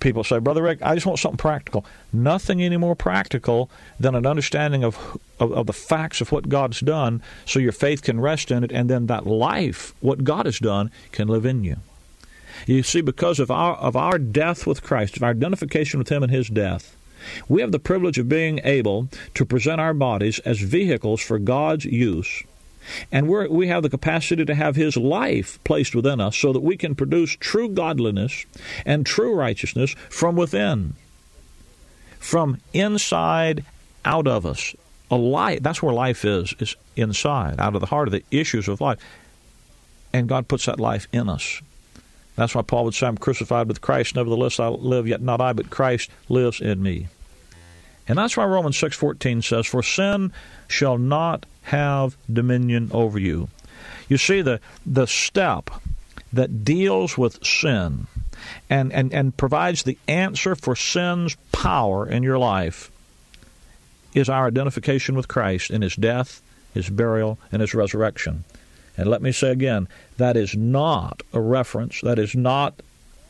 people 0.00 0.24
say, 0.24 0.38
Brother 0.38 0.62
Rick, 0.62 0.80
I 0.82 0.94
just 0.94 1.06
want 1.06 1.18
something 1.18 1.36
practical. 1.38 1.84
Nothing 2.12 2.62
any 2.62 2.76
more 2.76 2.94
practical 2.94 3.70
than 3.98 4.14
an 4.14 4.26
understanding 4.26 4.84
of, 4.84 5.18
of, 5.40 5.52
of 5.52 5.66
the 5.66 5.72
facts 5.72 6.20
of 6.20 6.32
what 6.32 6.48
God's 6.48 6.80
done 6.80 7.22
so 7.44 7.58
your 7.58 7.72
faith 7.72 8.02
can 8.02 8.20
rest 8.20 8.50
in 8.50 8.64
it, 8.64 8.72
and 8.72 8.90
then 8.90 9.06
that 9.06 9.26
life, 9.26 9.94
what 10.00 10.24
God 10.24 10.46
has 10.46 10.58
done, 10.58 10.90
can 11.12 11.28
live 11.28 11.46
in 11.46 11.64
you. 11.64 11.76
You 12.66 12.82
see, 12.82 13.00
because 13.00 13.38
of 13.38 13.50
our, 13.50 13.76
of 13.76 13.96
our 13.96 14.18
death 14.18 14.66
with 14.66 14.82
Christ, 14.82 15.16
of 15.16 15.22
our 15.22 15.30
identification 15.30 15.98
with 15.98 16.08
Him 16.08 16.22
and 16.22 16.32
His 16.32 16.48
death, 16.48 16.96
we 17.48 17.60
have 17.60 17.72
the 17.72 17.78
privilege 17.78 18.18
of 18.18 18.28
being 18.28 18.60
able 18.64 19.08
to 19.34 19.44
present 19.44 19.80
our 19.80 19.94
bodies 19.94 20.38
as 20.40 20.60
vehicles 20.60 21.20
for 21.20 21.38
God's 21.38 21.84
use 21.84 22.44
and 23.10 23.28
we 23.28 23.48
we 23.48 23.68
have 23.68 23.82
the 23.82 23.90
capacity 23.90 24.44
to 24.44 24.54
have 24.54 24.76
His 24.76 24.96
life 24.96 25.62
placed 25.64 25.94
within 25.94 26.20
us 26.20 26.36
so 26.36 26.52
that 26.52 26.60
we 26.60 26.76
can 26.76 26.94
produce 26.94 27.36
true 27.36 27.68
godliness 27.68 28.46
and 28.84 29.06
true 29.06 29.34
righteousness 29.34 29.94
from 30.08 30.36
within, 30.36 30.94
from 32.18 32.60
inside 32.72 33.64
out 34.04 34.26
of 34.26 34.46
us. 34.46 34.74
A 35.10 35.16
life, 35.16 35.62
that's 35.62 35.82
where 35.82 35.94
life 35.94 36.24
is, 36.24 36.54
is 36.58 36.74
inside, 36.96 37.60
out 37.60 37.74
of 37.74 37.80
the 37.80 37.86
heart 37.86 38.08
of 38.08 38.12
the 38.12 38.24
issues 38.30 38.66
of 38.66 38.80
life. 38.80 38.98
And 40.12 40.28
God 40.28 40.48
puts 40.48 40.66
that 40.66 40.80
life 40.80 41.06
in 41.12 41.28
us. 41.28 41.60
That's 42.34 42.54
why 42.54 42.62
Paul 42.62 42.84
would 42.84 42.94
say, 42.94 43.06
I'm 43.06 43.16
crucified 43.16 43.68
with 43.68 43.80
Christ, 43.80 44.14
nevertheless 44.14 44.60
I 44.60 44.68
live, 44.68 45.06
yet 45.08 45.22
not 45.22 45.40
I, 45.40 45.52
but 45.52 45.70
Christ 45.70 46.10
lives 46.28 46.60
in 46.60 46.82
me. 46.82 47.08
And 48.08 48.18
that's 48.18 48.36
why 48.36 48.44
Romans 48.44 48.76
6.14 48.76 49.42
says, 49.42 49.66
For 49.66 49.82
sin 49.82 50.32
shall 50.68 50.98
not 50.98 51.46
have 51.62 52.16
dominion 52.32 52.90
over 52.92 53.18
you. 53.18 53.48
You 54.08 54.18
see, 54.18 54.42
the, 54.42 54.60
the 54.84 55.06
step 55.06 55.70
that 56.32 56.64
deals 56.64 57.18
with 57.18 57.44
sin 57.44 58.06
and, 58.70 58.92
and, 58.92 59.12
and 59.12 59.36
provides 59.36 59.82
the 59.82 59.98
answer 60.06 60.54
for 60.54 60.76
sin's 60.76 61.36
power 61.52 62.08
in 62.08 62.22
your 62.22 62.38
life 62.38 62.90
is 64.14 64.28
our 64.28 64.46
identification 64.46 65.14
with 65.16 65.28
Christ 65.28 65.70
in 65.70 65.82
his 65.82 65.96
death, 65.96 66.40
his 66.72 66.88
burial, 66.88 67.38
and 67.50 67.60
his 67.60 67.74
resurrection. 67.74 68.44
And 68.96 69.08
let 69.08 69.20
me 69.20 69.32
say 69.32 69.50
again, 69.50 69.88
that 70.16 70.36
is 70.36 70.56
not 70.56 71.22
a 71.32 71.40
reference, 71.40 72.00
that 72.00 72.18
is 72.18 72.34
not 72.34 72.80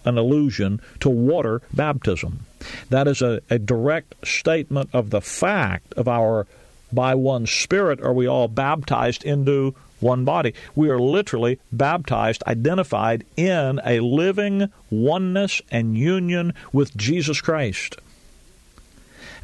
an 0.04 0.16
allusion 0.16 0.80
to 1.00 1.11
water 1.11 1.61
baptism. 1.73 2.47
That 2.90 3.08
is 3.08 3.23
a, 3.23 3.40
a 3.50 3.58
direct 3.58 4.26
statement 4.26 4.90
of 4.92 5.11
the 5.11 5.20
fact 5.20 5.92
of 5.94 6.08
our 6.08 6.46
by 6.92 7.14
one 7.14 7.46
Spirit 7.46 8.00
are 8.00 8.12
we 8.12 8.26
all 8.26 8.49
baptized 8.49 9.25
into 9.25 9.75
one 10.00 10.25
body. 10.25 10.54
We 10.75 10.90
are 10.90 10.99
literally 10.99 11.58
baptized, 11.73 12.42
identified 12.46 13.25
in 13.37 13.80
a 13.85 14.00
living 14.00 14.70
oneness 14.90 15.62
and 15.70 15.96
union 15.96 16.52
with 16.73 16.96
Jesus 16.96 17.40
Christ. 17.40 17.96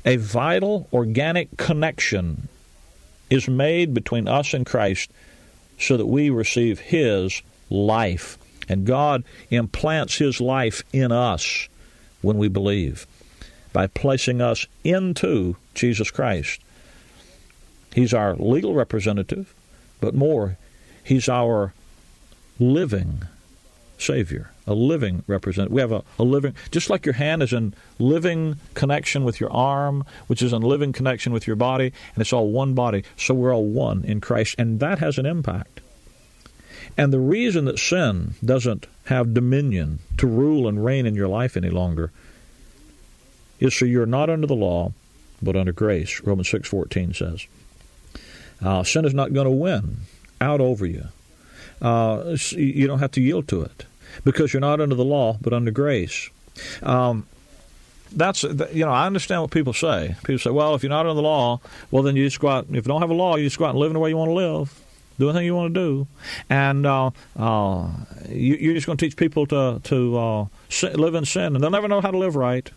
A 0.04 0.16
vital 0.16 0.88
organic 0.92 1.56
connection 1.56 2.48
is 3.30 3.48
made 3.48 3.94
between 3.94 4.28
us 4.28 4.52
and 4.52 4.66
Christ 4.66 5.10
so 5.78 5.96
that 5.96 6.06
we 6.06 6.28
receive 6.28 6.80
His 6.80 7.42
life. 7.70 8.36
And 8.68 8.86
God 8.86 9.24
implants 9.50 10.16
His 10.16 10.40
life 10.40 10.82
in 10.92 11.12
us 11.12 11.68
when 12.22 12.38
we 12.38 12.48
believe 12.48 13.06
by 13.72 13.86
placing 13.86 14.40
us 14.40 14.66
into 14.84 15.56
Jesus 15.74 16.10
Christ. 16.10 16.60
He's 17.94 18.14
our 18.14 18.34
legal 18.36 18.74
representative, 18.74 19.54
but 20.00 20.14
more, 20.14 20.56
he's 21.04 21.28
our 21.28 21.74
living 22.58 23.24
Savior, 24.02 24.50
a 24.66 24.74
living 24.74 25.22
representative. 25.26 25.72
We 25.72 25.80
have 25.80 25.92
a, 25.92 26.02
a, 26.18 26.24
living, 26.24 26.54
just 26.70 26.90
like 26.90 27.06
your 27.06 27.14
hand 27.14 27.42
is 27.42 27.52
in 27.52 27.74
living 27.98 28.56
connection 28.74 29.24
with 29.24 29.40
your 29.40 29.52
arm, 29.52 30.04
which 30.26 30.42
is 30.42 30.52
in 30.52 30.62
living 30.62 30.92
connection 30.92 31.32
with 31.32 31.46
your 31.46 31.56
body, 31.56 31.92
and 32.14 32.20
it's 32.20 32.32
all 32.32 32.50
one 32.50 32.74
body. 32.74 33.04
So 33.16 33.34
we're 33.34 33.54
all 33.54 33.64
one 33.64 34.04
in 34.04 34.20
Christ, 34.20 34.56
and 34.58 34.80
that 34.80 34.98
has 34.98 35.18
an 35.18 35.26
impact. 35.26 35.81
And 36.96 37.12
the 37.12 37.18
reason 37.18 37.64
that 37.64 37.78
sin 37.78 38.34
doesn't 38.44 38.86
have 39.06 39.34
dominion 39.34 40.00
to 40.18 40.26
rule 40.26 40.68
and 40.68 40.84
reign 40.84 41.06
in 41.06 41.14
your 41.14 41.28
life 41.28 41.56
any 41.56 41.70
longer 41.70 42.12
is 43.60 43.74
so 43.74 43.84
you're 43.84 44.06
not 44.06 44.28
under 44.28 44.46
the 44.46 44.54
law, 44.54 44.92
but 45.40 45.56
under 45.56 45.72
grace. 45.72 46.20
Romans 46.20 46.48
six 46.48 46.68
fourteen 46.68 47.14
says. 47.14 47.46
Uh, 48.60 48.82
sin 48.84 49.04
is 49.04 49.14
not 49.14 49.32
going 49.32 49.46
to 49.46 49.50
win 49.50 49.98
out 50.40 50.60
over 50.60 50.86
you. 50.86 51.06
Uh, 51.80 52.36
you 52.50 52.86
don't 52.86 53.00
have 53.00 53.10
to 53.12 53.20
yield 53.20 53.48
to 53.48 53.62
it 53.62 53.86
because 54.24 54.52
you're 54.52 54.60
not 54.60 54.80
under 54.80 54.94
the 54.94 55.04
law, 55.04 55.36
but 55.40 55.52
under 55.52 55.70
grace. 55.70 56.30
Um, 56.82 57.26
that's 58.12 58.42
you 58.42 58.84
know 58.84 58.92
I 58.92 59.06
understand 59.06 59.40
what 59.40 59.50
people 59.50 59.72
say. 59.72 60.16
People 60.24 60.38
say, 60.38 60.50
well, 60.50 60.74
if 60.74 60.82
you're 60.82 60.90
not 60.90 61.06
under 61.06 61.14
the 61.14 61.22
law, 61.22 61.60
well 61.90 62.02
then 62.02 62.14
you 62.14 62.24
just 62.24 62.40
go 62.40 62.48
out. 62.48 62.66
If 62.68 62.74
you 62.74 62.82
don't 62.82 63.00
have 63.00 63.10
a 63.10 63.14
law, 63.14 63.36
you 63.36 63.44
just 63.44 63.58
go 63.58 63.64
out 63.64 63.70
and 63.70 63.78
live 63.78 63.90
in 63.90 63.94
the 63.94 64.00
way 64.00 64.10
you 64.10 64.16
want 64.16 64.28
to 64.28 64.34
live, 64.34 64.80
do 65.18 65.28
anything 65.28 65.46
you 65.46 65.54
want 65.54 65.74
to 65.74 65.80
do, 65.80 66.06
and 66.48 66.86
uh, 66.86 67.10
uh, 67.36 67.88
you, 68.28 68.70
are 68.70 68.74
just 68.74 68.86
going 68.86 68.98
to 68.98 69.04
teach 69.04 69.16
people 69.16 69.46
to 69.46 69.80
to 69.84 70.18
uh, 70.18 70.46
live 70.94 71.14
in 71.14 71.24
sin, 71.24 71.54
and 71.54 71.62
they'll 71.62 71.70
never 71.70 71.88
know 71.88 72.00
how 72.00 72.10
to 72.10 72.18
live 72.18 72.36
right. 72.36 72.70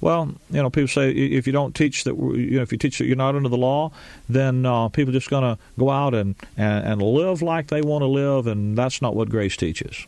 Well, 0.00 0.34
you 0.50 0.62
know, 0.62 0.68
people 0.68 0.88
say 0.88 1.10
if 1.10 1.46
you 1.46 1.52
don't 1.52 1.74
teach 1.74 2.04
that, 2.04 2.14
you 2.16 2.56
know, 2.56 2.62
if 2.62 2.70
you 2.70 2.78
teach 2.78 2.98
that 2.98 3.06
you're 3.06 3.16
not 3.16 3.34
under 3.34 3.48
the 3.48 3.56
law, 3.56 3.92
then 4.28 4.66
uh, 4.66 4.88
people 4.88 5.10
are 5.10 5.18
just 5.18 5.30
going 5.30 5.56
to 5.56 5.60
go 5.78 5.88
out 5.90 6.14
and, 6.14 6.34
and, 6.56 6.86
and 6.86 7.02
live 7.02 7.40
like 7.40 7.68
they 7.68 7.80
want 7.80 8.02
to 8.02 8.06
live, 8.06 8.46
and 8.46 8.76
that's 8.76 9.00
not 9.00 9.16
what 9.16 9.30
grace 9.30 9.56
teaches. 9.56 10.06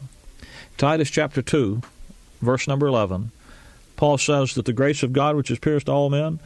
Titus 0.77 1.11
chapter 1.11 1.41
2, 1.41 1.81
verse 2.43 2.69
number 2.69 2.87
11, 2.87 3.33
Paul 3.97 4.19
says 4.19 4.55
that 4.55 4.67
the 4.67 4.73
grace 4.75 5.03
of 5.03 5.13
God 5.13 5.37
which 5.37 5.59
pierced 5.61 5.87
to 5.87 5.93
all 5.93 6.11
men, 6.11 6.39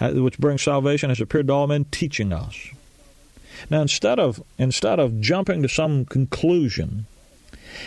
which 0.00 0.38
brings 0.38 0.62
salvation, 0.62 1.08
has 1.08 1.20
appeared 1.20 1.46
to 1.46 1.52
all 1.52 1.66
men, 1.68 1.86
teaching 1.86 2.32
us. 2.32 2.68
Now, 3.70 3.82
instead 3.82 4.18
of 4.18 4.42
instead 4.58 4.98
of 4.98 5.20
jumping 5.20 5.62
to 5.62 5.68
some 5.68 6.04
conclusion 6.04 7.06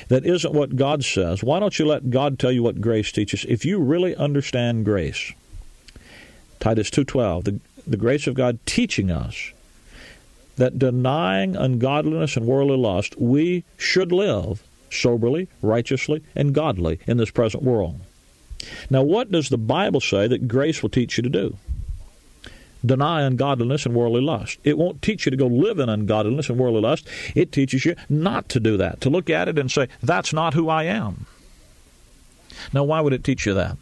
that 0.08 0.26
isn't 0.26 0.54
what 0.54 0.76
God 0.76 1.04
says, 1.04 1.44
why 1.44 1.60
don't 1.60 1.78
you 1.78 1.86
let 1.86 2.10
God 2.10 2.40
tell 2.40 2.52
you 2.52 2.64
what 2.64 2.82
grace 2.82 3.12
teaches? 3.12 3.46
If 3.48 3.66
you 3.66 3.80
really 3.80 4.16
understand 4.16 4.86
grace, 4.86 5.34
Titus 6.60 6.90
2:12, 6.90 7.44
the, 7.44 7.60
the 7.88 7.98
grace 7.98 8.28
of 8.28 8.36
God 8.36 8.60
teaching 8.66 9.12
us 9.12 9.52
that 10.58 10.78
denying 10.78 11.56
ungodliness 11.56 12.38
and 12.38 12.46
worldly 12.46 12.78
lust, 12.78 13.20
we 13.20 13.64
should 13.78 14.12
live 14.12 14.64
soberly, 14.92 15.48
righteously, 15.62 16.22
and 16.36 16.54
godly 16.54 17.00
in 17.08 17.18
this 17.18 17.32
present 17.32 17.64
world. 17.64 18.00
Now, 18.90 19.02
what 19.02 19.32
does 19.32 19.50
the 19.50 19.58
Bible 19.58 20.02
say 20.02 20.28
that 20.28 20.48
grace 20.48 20.84
will 20.84 20.90
teach 20.90 21.18
you 21.18 21.24
to 21.24 21.30
do? 21.30 21.58
Deny 22.86 23.22
ungodliness 23.22 23.86
and 23.86 23.96
worldly 23.96 24.22
lust. 24.22 24.60
It 24.64 24.78
won't 24.78 25.02
teach 25.02 25.26
you 25.26 25.32
to 25.32 25.38
go 25.38 25.48
live 25.48 25.80
in 25.80 25.90
ungodliness 25.90 26.50
and 26.50 26.58
worldly 26.58 26.82
lust. 26.82 27.08
It 27.36 27.52
teaches 27.52 27.86
you 27.86 27.96
not 28.10 28.50
to 28.50 28.60
do 28.60 28.78
that, 28.78 29.02
to 29.02 29.10
look 29.10 29.30
at 29.30 29.48
it 29.48 29.60
and 29.60 29.72
say, 29.72 29.88
that's 30.02 30.34
not 30.34 30.54
who 30.54 30.70
I 30.70 30.84
am. 30.84 31.26
Now, 32.74 32.84
why 32.84 33.02
would 33.02 33.14
it 33.14 33.24
teach 33.24 33.46
you 33.46 33.54
that? 33.54 33.78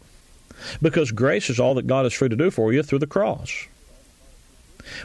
Because 0.82 1.10
grace 1.10 1.50
is 1.50 1.58
all 1.58 1.74
that 1.74 1.86
God 1.86 2.06
is 2.06 2.12
free 2.12 2.28
to 2.28 2.36
do 2.36 2.50
for 2.50 2.72
you 2.72 2.82
through 2.82 2.98
the 2.98 3.06
cross. 3.06 3.66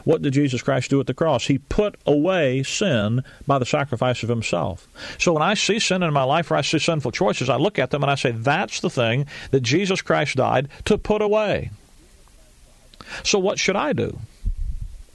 What 0.04 0.22
did 0.22 0.32
Jesus 0.32 0.62
Christ 0.62 0.90
do 0.90 1.00
at 1.00 1.06
the 1.06 1.14
cross? 1.14 1.46
He 1.46 1.58
put 1.58 1.96
away 2.06 2.62
sin 2.62 3.22
by 3.46 3.58
the 3.58 3.66
sacrifice 3.66 4.22
of 4.22 4.28
himself. 4.28 4.88
So 5.18 5.32
when 5.32 5.42
I 5.42 5.54
see 5.54 5.78
sin 5.78 6.02
in 6.02 6.12
my 6.12 6.22
life 6.24 6.50
or 6.50 6.56
I 6.56 6.62
see 6.62 6.78
sinful 6.78 7.12
choices, 7.12 7.48
I 7.48 7.56
look 7.56 7.78
at 7.78 7.90
them 7.90 8.02
and 8.02 8.10
I 8.10 8.16
say, 8.16 8.32
that's 8.32 8.80
the 8.80 8.90
thing 8.90 9.26
that 9.50 9.60
Jesus 9.60 10.02
Christ 10.02 10.36
died 10.36 10.68
to 10.86 10.98
put 10.98 11.22
away. 11.22 11.70
So 13.22 13.38
what 13.38 13.58
should 13.58 13.76
I 13.76 13.92
do? 13.92 14.18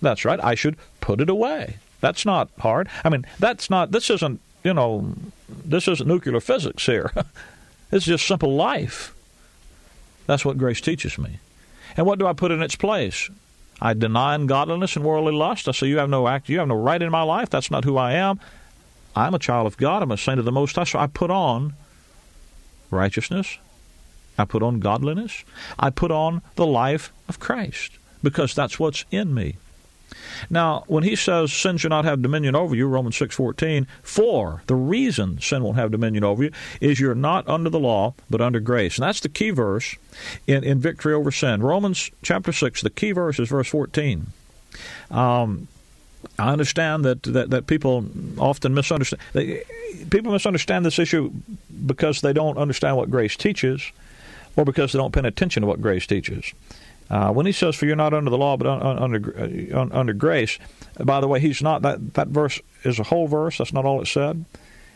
That's 0.01 0.25
right. 0.25 0.39
I 0.43 0.55
should 0.55 0.77
put 0.99 1.21
it 1.21 1.29
away. 1.29 1.77
That's 1.99 2.25
not 2.25 2.49
hard. 2.59 2.89
I 3.03 3.09
mean, 3.09 3.25
that's 3.39 3.69
not, 3.69 3.91
this 3.91 4.09
isn't, 4.09 4.39
you 4.63 4.73
know, 4.73 5.13
this 5.49 5.87
isn't 5.87 6.07
nuclear 6.07 6.39
physics 6.39 6.85
here. 6.85 7.11
it's 7.91 8.05
just 8.05 8.25
simple 8.27 8.55
life. 8.55 9.13
That's 10.25 10.45
what 10.45 10.57
grace 10.57 10.81
teaches 10.81 11.17
me. 11.17 11.39
And 11.95 12.05
what 12.05 12.19
do 12.19 12.25
I 12.25 12.33
put 12.33 12.51
in 12.51 12.61
its 12.61 12.75
place? 12.75 13.29
I 13.81 13.93
deny 13.93 14.35
ungodliness 14.35 14.95
and 14.95 15.03
worldly 15.03 15.33
lust. 15.33 15.67
I 15.67 15.71
say, 15.71 15.87
You 15.87 15.97
have 15.97 16.09
no 16.09 16.27
act, 16.27 16.49
you 16.49 16.59
have 16.59 16.67
no 16.67 16.75
right 16.75 17.01
in 17.01 17.11
my 17.11 17.23
life. 17.23 17.49
That's 17.49 17.71
not 17.71 17.83
who 17.83 17.97
I 17.97 18.13
am. 18.13 18.39
I'm 19.15 19.33
a 19.33 19.39
child 19.39 19.67
of 19.67 19.77
God. 19.77 20.03
I'm 20.03 20.11
a 20.11 20.17
saint 20.17 20.39
of 20.39 20.45
the 20.45 20.51
Most 20.51 20.75
High. 20.75 20.85
So 20.85 20.99
I 20.99 21.07
put 21.07 21.29
on 21.29 21.73
righteousness. 22.89 23.57
I 24.37 24.45
put 24.45 24.63
on 24.63 24.79
godliness. 24.79 25.43
I 25.77 25.89
put 25.89 26.11
on 26.11 26.41
the 26.55 26.65
life 26.65 27.11
of 27.27 27.39
Christ 27.39 27.93
because 28.23 28.53
that's 28.53 28.79
what's 28.79 29.05
in 29.11 29.33
me. 29.33 29.55
Now, 30.49 30.83
when 30.87 31.03
he 31.03 31.15
says 31.15 31.53
sin 31.53 31.77
shall 31.77 31.89
not 31.89 32.05
have 32.05 32.21
dominion 32.21 32.55
over 32.55 32.75
you, 32.75 32.87
Romans 32.87 33.15
6:14, 33.17 33.87
for 34.03 34.61
the 34.67 34.75
reason 34.75 35.39
sin 35.39 35.63
won't 35.63 35.77
have 35.77 35.91
dominion 35.91 36.23
over 36.23 36.43
you 36.43 36.51
is 36.79 36.99
you're 36.99 37.15
not 37.15 37.47
under 37.47 37.69
the 37.69 37.79
law, 37.79 38.13
but 38.29 38.41
under 38.41 38.59
grace. 38.59 38.97
And 38.97 39.07
that's 39.07 39.21
the 39.21 39.29
key 39.29 39.51
verse 39.51 39.95
in, 40.47 40.63
in 40.63 40.79
victory 40.79 41.13
over 41.13 41.31
sin. 41.31 41.61
Romans 41.61 42.11
chapter 42.21 42.51
6, 42.51 42.81
the 42.81 42.89
key 42.89 43.11
verse 43.11 43.39
is 43.39 43.49
verse 43.49 43.67
14. 43.67 44.27
Um, 45.09 45.67
I 46.37 46.51
understand 46.51 47.03
that, 47.05 47.23
that, 47.23 47.49
that 47.49 47.67
people 47.67 48.05
often 48.37 48.73
misunderstand. 48.73 49.21
They, 49.33 49.63
people 50.09 50.31
misunderstand 50.31 50.85
this 50.85 50.99
issue 50.99 51.31
because 51.85 52.21
they 52.21 52.33
don't 52.33 52.57
understand 52.57 52.97
what 52.97 53.09
grace 53.09 53.35
teaches, 53.35 53.91
or 54.55 54.65
because 54.65 54.91
they 54.91 54.99
don't 54.99 55.13
pay 55.13 55.25
attention 55.25 55.61
to 55.61 55.67
what 55.67 55.81
grace 55.81 56.07
teaches. 56.07 56.53
Uh, 57.09 57.29
when 57.29 57.45
he 57.45 57.51
says, 57.51 57.75
"For 57.75 57.85
you're 57.85 57.95
not 57.97 58.13
under 58.13 58.29
the 58.29 58.37
law, 58.37 58.55
but 58.55 58.67
under 58.67 59.35
uh, 59.73 59.87
under 59.91 60.13
grace," 60.13 60.57
by 60.97 61.19
the 61.19 61.27
way, 61.27 61.41
he's 61.41 61.61
not 61.61 61.81
that 61.81 62.13
that 62.13 62.29
verse 62.29 62.59
is 62.83 62.99
a 62.99 63.03
whole 63.03 63.27
verse. 63.27 63.57
That's 63.57 63.73
not 63.73 63.85
all 63.85 64.01
it 64.01 64.07
said. 64.07 64.45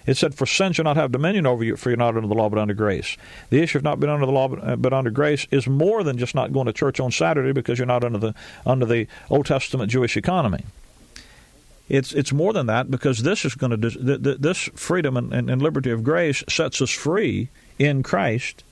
It 0.06 0.16
said, 0.16 0.34
"For 0.34 0.46
sin 0.46 0.72
shall 0.72 0.86
not 0.86 0.96
have 0.96 1.12
dominion 1.12 1.46
over 1.46 1.62
you, 1.64 1.76
for 1.76 1.90
you're 1.90 1.98
not 1.98 2.16
under 2.16 2.28
the 2.28 2.34
law, 2.34 2.48
but 2.48 2.58
under 2.58 2.74
grace." 2.74 3.18
The 3.50 3.62
issue 3.62 3.80
of 3.80 3.84
not 3.84 4.00
being 4.00 4.14
under 4.14 4.26
the 4.26 4.32
law, 4.32 4.48
but, 4.48 4.64
uh, 4.64 4.76
but 4.78 4.94
under 4.94 5.10
grace, 5.10 5.46
is 5.52 5.68
more 5.68 6.04
than 6.04 6.18
just 6.18 6.36
not 6.36 6.54
going 6.54 6.68
to 6.68 6.74
church 6.74 7.02
on 7.02 7.12
Saturday 7.12 7.52
because 7.52 7.80
you're 7.80 7.86
not 7.86 8.06
under 8.06 8.20
the 8.20 8.34
under 8.66 8.86
the 8.86 9.08
Old 9.30 9.46
Testament 9.46 9.92
Jewish 9.92 10.16
economy. 10.16 10.64
It's 11.90 12.14
it's 12.14 12.32
more 12.32 12.54
than 12.54 12.68
that 12.68 12.90
because 12.90 13.24
this 13.24 13.44
is 13.44 13.56
going 13.56 13.80
to 13.82 14.38
this 14.38 14.70
freedom 14.76 15.18
and, 15.18 15.34
and, 15.34 15.50
and 15.50 15.62
liberty 15.62 15.92
of 15.92 16.04
grace 16.04 16.46
sets 16.48 16.82
us 16.82 16.92
free 16.92 17.50
in 17.78 18.04
Christ 18.04 18.64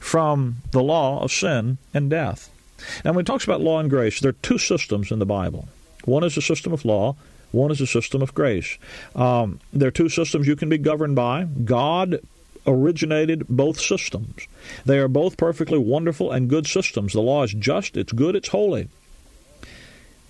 from 0.00 0.56
the 0.70 0.82
law 0.82 1.22
of 1.22 1.32
sin 1.32 1.78
and 1.94 2.10
death. 2.10 2.50
Now, 3.04 3.12
when 3.12 3.24
he 3.24 3.26
talks 3.26 3.44
about 3.44 3.60
law 3.60 3.80
and 3.80 3.90
grace, 3.90 4.20
there 4.20 4.30
are 4.30 4.42
two 4.42 4.58
systems 4.58 5.10
in 5.10 5.18
the 5.18 5.26
Bible. 5.26 5.68
One 6.04 6.24
is 6.24 6.36
a 6.36 6.42
system 6.42 6.72
of 6.72 6.84
law, 6.84 7.16
one 7.50 7.70
is 7.70 7.80
a 7.80 7.86
system 7.86 8.22
of 8.22 8.34
grace. 8.34 8.78
Um, 9.14 9.60
there 9.72 9.88
are 9.88 9.92
two 9.92 10.08
systems 10.08 10.46
you 10.46 10.56
can 10.56 10.68
be 10.68 10.78
governed 10.78 11.16
by. 11.16 11.44
God 11.44 12.20
originated 12.66 13.48
both 13.48 13.80
systems. 13.80 14.46
They 14.84 14.98
are 14.98 15.08
both 15.08 15.36
perfectly 15.36 15.78
wonderful 15.78 16.30
and 16.30 16.50
good 16.50 16.66
systems. 16.66 17.14
The 17.14 17.22
law 17.22 17.42
is 17.42 17.54
just, 17.54 17.96
it's 17.96 18.12
good, 18.12 18.36
it's 18.36 18.48
holy. 18.48 18.88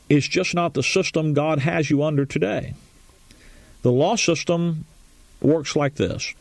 It's 0.08 0.28
just 0.28 0.54
not 0.54 0.74
the 0.74 0.82
system 0.82 1.34
God 1.34 1.58
has 1.60 1.90
you 1.90 2.02
under 2.02 2.24
today. 2.24 2.74
The 3.82 3.92
law 3.92 4.16
system 4.16 4.86
works 5.40 5.76
like 5.76 5.96
this 5.96 6.34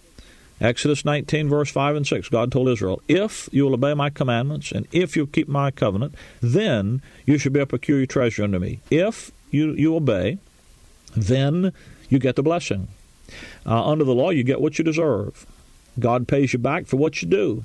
Exodus 0.59 1.05
19, 1.05 1.49
verse 1.49 1.69
5 1.69 1.95
and 1.95 2.07
6, 2.07 2.29
God 2.29 2.51
told 2.51 2.67
Israel, 2.69 3.01
If 3.07 3.47
you 3.51 3.65
will 3.65 3.75
obey 3.75 3.93
my 3.93 4.09
commandments, 4.09 4.71
and 4.71 4.87
if 4.91 5.15
you 5.15 5.27
keep 5.27 5.47
my 5.47 5.69
covenant, 5.69 6.15
then 6.41 7.01
you 7.25 7.37
shall 7.37 7.51
be 7.51 7.59
a 7.59 7.65
peculiar 7.65 8.07
treasure 8.07 8.43
unto 8.43 8.57
me. 8.57 8.79
If 8.89 9.31
you, 9.51 9.73
you 9.73 9.95
obey, 9.95 10.39
then 11.15 11.73
you 12.09 12.17
get 12.17 12.35
the 12.35 12.43
blessing. 12.43 12.87
Uh, 13.65 13.85
under 13.85 14.03
the 14.03 14.15
law, 14.15 14.31
you 14.31 14.43
get 14.43 14.61
what 14.61 14.79
you 14.79 14.83
deserve. 14.83 15.45
God 15.99 16.27
pays 16.27 16.53
you 16.53 16.59
back 16.59 16.87
for 16.87 16.97
what 16.97 17.21
you 17.21 17.27
do. 17.27 17.63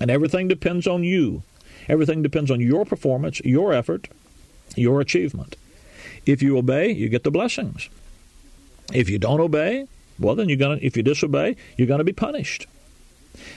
And 0.00 0.10
everything 0.10 0.48
depends 0.48 0.86
on 0.86 1.04
you. 1.04 1.42
Everything 1.88 2.22
depends 2.22 2.50
on 2.50 2.60
your 2.60 2.84
performance, 2.84 3.40
your 3.40 3.72
effort, 3.72 4.08
your 4.76 5.00
achievement. 5.00 5.56
If 6.24 6.42
you 6.42 6.56
obey, 6.56 6.90
you 6.90 7.08
get 7.08 7.24
the 7.24 7.30
blessings. 7.30 7.88
If 8.92 9.08
you 9.08 9.18
don't 9.18 9.40
obey, 9.40 9.86
well, 10.18 10.34
then 10.34 10.48
you're 10.48 10.58
gonna 10.58 10.78
if 10.82 10.96
you 10.96 11.02
disobey, 11.02 11.56
you're 11.76 11.88
going 11.88 11.98
to 11.98 12.04
be 12.04 12.12
punished. 12.12 12.66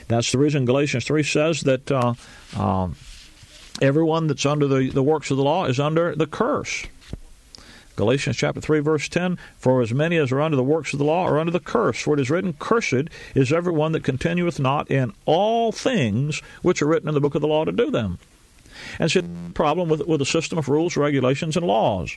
That's 0.08 0.32
the 0.32 0.38
reason 0.38 0.64
Galatians 0.64 1.04
three 1.04 1.22
says 1.22 1.62
that 1.62 1.90
uh, 1.90 2.14
um, 2.56 2.96
everyone 3.80 4.26
that's 4.26 4.46
under 4.46 4.66
the, 4.66 4.90
the 4.90 5.02
works 5.02 5.30
of 5.30 5.36
the 5.36 5.42
law 5.42 5.66
is 5.66 5.78
under 5.78 6.14
the 6.14 6.26
curse. 6.26 6.86
Galatians 7.96 8.36
chapter 8.36 8.60
3 8.60 8.80
verse 8.80 9.08
10 9.08 9.38
For 9.56 9.80
as 9.80 9.92
many 9.92 10.18
as 10.18 10.30
are 10.30 10.42
under 10.42 10.56
the 10.56 10.62
works 10.62 10.92
of 10.92 10.98
the 10.98 11.04
law 11.04 11.24
are 11.24 11.38
under 11.38 11.50
the 11.50 11.60
curse 11.60 11.98
for 11.98 12.12
it 12.12 12.20
is 12.20 12.28
written 12.28 12.52
cursed 12.52 13.08
is 13.34 13.52
everyone 13.52 13.92
that 13.92 14.04
continueth 14.04 14.60
not 14.60 14.90
in 14.90 15.14
all 15.24 15.72
things 15.72 16.42
which 16.60 16.82
are 16.82 16.86
written 16.86 17.08
in 17.08 17.14
the 17.14 17.22
book 17.22 17.34
of 17.34 17.40
the 17.40 17.48
law 17.48 17.64
to 17.64 17.72
do 17.72 17.90
them. 17.90 18.18
And 18.98 19.10
so 19.10 19.20
the 19.20 19.28
problem 19.54 19.88
with, 19.88 20.06
with 20.06 20.20
a 20.22 20.26
system 20.26 20.58
of 20.58 20.68
rules, 20.68 20.96
regulations, 20.96 21.56
and 21.56 21.66
laws 21.66 22.16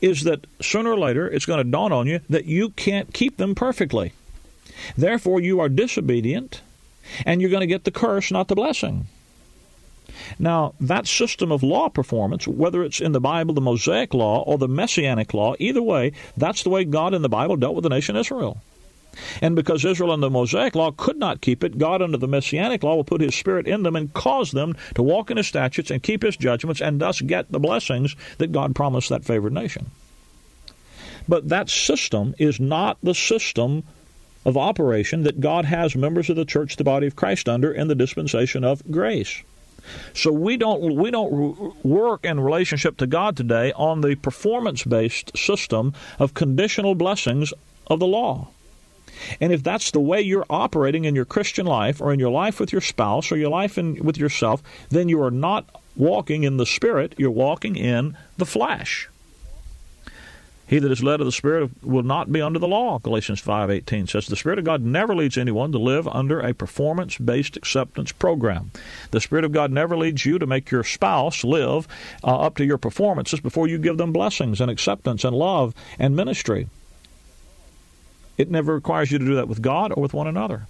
is 0.00 0.24
that 0.24 0.46
sooner 0.60 0.90
or 0.92 0.98
later 0.98 1.28
it's 1.28 1.46
going 1.46 1.64
to 1.64 1.70
dawn 1.70 1.92
on 1.92 2.06
you 2.06 2.20
that 2.28 2.44
you 2.44 2.70
can't 2.70 3.12
keep 3.12 3.36
them 3.36 3.54
perfectly. 3.54 4.12
Therefore, 4.96 5.40
you 5.40 5.60
are 5.60 5.68
disobedient, 5.68 6.60
and 7.24 7.40
you're 7.40 7.50
going 7.50 7.60
to 7.60 7.66
get 7.66 7.84
the 7.84 7.90
curse, 7.90 8.30
not 8.30 8.48
the 8.48 8.54
blessing. 8.54 9.06
Now, 10.38 10.74
that 10.80 11.06
system 11.06 11.50
of 11.52 11.62
law 11.62 11.88
performance, 11.88 12.46
whether 12.46 12.82
it's 12.82 13.00
in 13.00 13.12
the 13.12 13.20
Bible, 13.20 13.54
the 13.54 13.60
Mosaic 13.60 14.14
law, 14.14 14.42
or 14.42 14.58
the 14.58 14.68
Messianic 14.68 15.34
law, 15.34 15.54
either 15.58 15.82
way, 15.82 16.12
that's 16.36 16.62
the 16.62 16.70
way 16.70 16.84
God 16.84 17.14
in 17.14 17.22
the 17.22 17.28
Bible 17.28 17.56
dealt 17.56 17.74
with 17.74 17.84
the 17.84 17.88
nation 17.88 18.16
Israel. 18.16 18.62
And 19.40 19.54
because 19.54 19.84
Israel 19.84 20.10
under 20.10 20.26
the 20.26 20.30
Mosaic 20.30 20.74
law 20.74 20.90
could 20.90 21.18
not 21.18 21.40
keep 21.40 21.62
it, 21.62 21.78
God 21.78 22.00
under 22.00 22.16
the 22.16 22.28
Messianic 22.28 22.82
law 22.82 22.96
will 22.96 23.04
put 23.04 23.20
His 23.20 23.34
Spirit 23.34 23.66
in 23.66 23.82
them 23.82 23.96
and 23.96 24.12
cause 24.14 24.52
them 24.52 24.74
to 24.94 25.02
walk 25.02 25.30
in 25.30 25.36
His 25.36 25.46
statutes 25.46 25.90
and 25.90 26.02
keep 26.02 26.22
His 26.22 26.36
judgments 26.36 26.80
and 26.80 27.00
thus 27.00 27.20
get 27.20 27.52
the 27.52 27.60
blessings 27.60 28.16
that 28.38 28.52
God 28.52 28.74
promised 28.74 29.08
that 29.10 29.24
favored 29.24 29.52
nation. 29.52 29.90
But 31.28 31.48
that 31.50 31.68
system 31.68 32.34
is 32.38 32.58
not 32.58 32.98
the 33.02 33.14
system 33.14 33.84
of 34.44 34.56
operation 34.56 35.22
that 35.22 35.40
God 35.40 35.64
has 35.64 35.94
members 35.94 36.28
of 36.28 36.36
the 36.36 36.44
church, 36.44 36.76
the 36.76 36.84
body 36.84 37.06
of 37.06 37.16
Christ, 37.16 37.48
under 37.48 37.72
in 37.72 37.88
the 37.88 37.94
dispensation 37.94 38.64
of 38.64 38.82
grace. 38.90 39.42
So 40.14 40.32
we 40.32 40.56
don't 40.56 40.96
we 40.96 41.10
don't 41.10 41.84
work 41.84 42.24
in 42.24 42.38
relationship 42.38 42.96
to 42.98 43.06
God 43.06 43.36
today 43.36 43.72
on 43.72 44.00
the 44.00 44.14
performance 44.14 44.84
based 44.84 45.36
system 45.36 45.92
of 46.18 46.34
conditional 46.34 46.94
blessings 46.94 47.52
of 47.88 47.98
the 47.98 48.06
law. 48.06 48.48
And 49.40 49.52
if 49.52 49.62
that's 49.62 49.90
the 49.90 50.00
way 50.00 50.20
you're 50.20 50.46
operating 50.50 51.04
in 51.04 51.14
your 51.14 51.24
Christian 51.24 51.66
life 51.66 52.00
or 52.00 52.12
in 52.12 52.20
your 52.20 52.30
life 52.30 52.60
with 52.60 52.72
your 52.72 52.80
spouse 52.80 53.30
or 53.32 53.36
your 53.36 53.50
life 53.50 53.78
in, 53.78 54.04
with 54.04 54.16
yourself, 54.16 54.62
then 54.90 55.08
you 55.08 55.22
are 55.22 55.30
not 55.30 55.68
walking 55.96 56.44
in 56.44 56.56
the 56.56 56.66
Spirit, 56.66 57.14
you're 57.18 57.30
walking 57.30 57.76
in 57.76 58.16
the 58.36 58.46
flesh. 58.46 59.08
He 60.72 60.78
that 60.78 60.90
is 60.90 61.02
led 61.02 61.20
of 61.20 61.26
the 61.26 61.32
Spirit 61.32 61.70
will 61.82 62.02
not 62.02 62.32
be 62.32 62.40
under 62.40 62.58
the 62.58 62.66
law, 62.66 62.98
Galatians 62.98 63.42
5.18 63.42 64.08
says. 64.08 64.26
The 64.26 64.36
Spirit 64.36 64.58
of 64.58 64.64
God 64.64 64.80
never 64.80 65.14
leads 65.14 65.36
anyone 65.36 65.70
to 65.72 65.78
live 65.78 66.08
under 66.08 66.40
a 66.40 66.54
performance-based 66.54 67.58
acceptance 67.58 68.10
program. 68.10 68.70
The 69.10 69.20
Spirit 69.20 69.44
of 69.44 69.52
God 69.52 69.70
never 69.70 69.98
leads 69.98 70.24
you 70.24 70.38
to 70.38 70.46
make 70.46 70.70
your 70.70 70.82
spouse 70.82 71.44
live 71.44 71.86
uh, 72.24 72.38
up 72.38 72.56
to 72.56 72.64
your 72.64 72.78
performances 72.78 73.40
before 73.40 73.68
you 73.68 73.76
give 73.76 73.98
them 73.98 74.14
blessings 74.14 74.62
and 74.62 74.70
acceptance 74.70 75.24
and 75.24 75.36
love 75.36 75.74
and 75.98 76.16
ministry. 76.16 76.68
It 78.38 78.50
never 78.50 78.74
requires 78.74 79.10
you 79.10 79.18
to 79.18 79.24
do 79.24 79.34
that 79.36 79.48
with 79.48 79.62
God 79.62 79.92
or 79.92 80.02
with 80.02 80.14
one 80.14 80.26
another. 80.26 80.66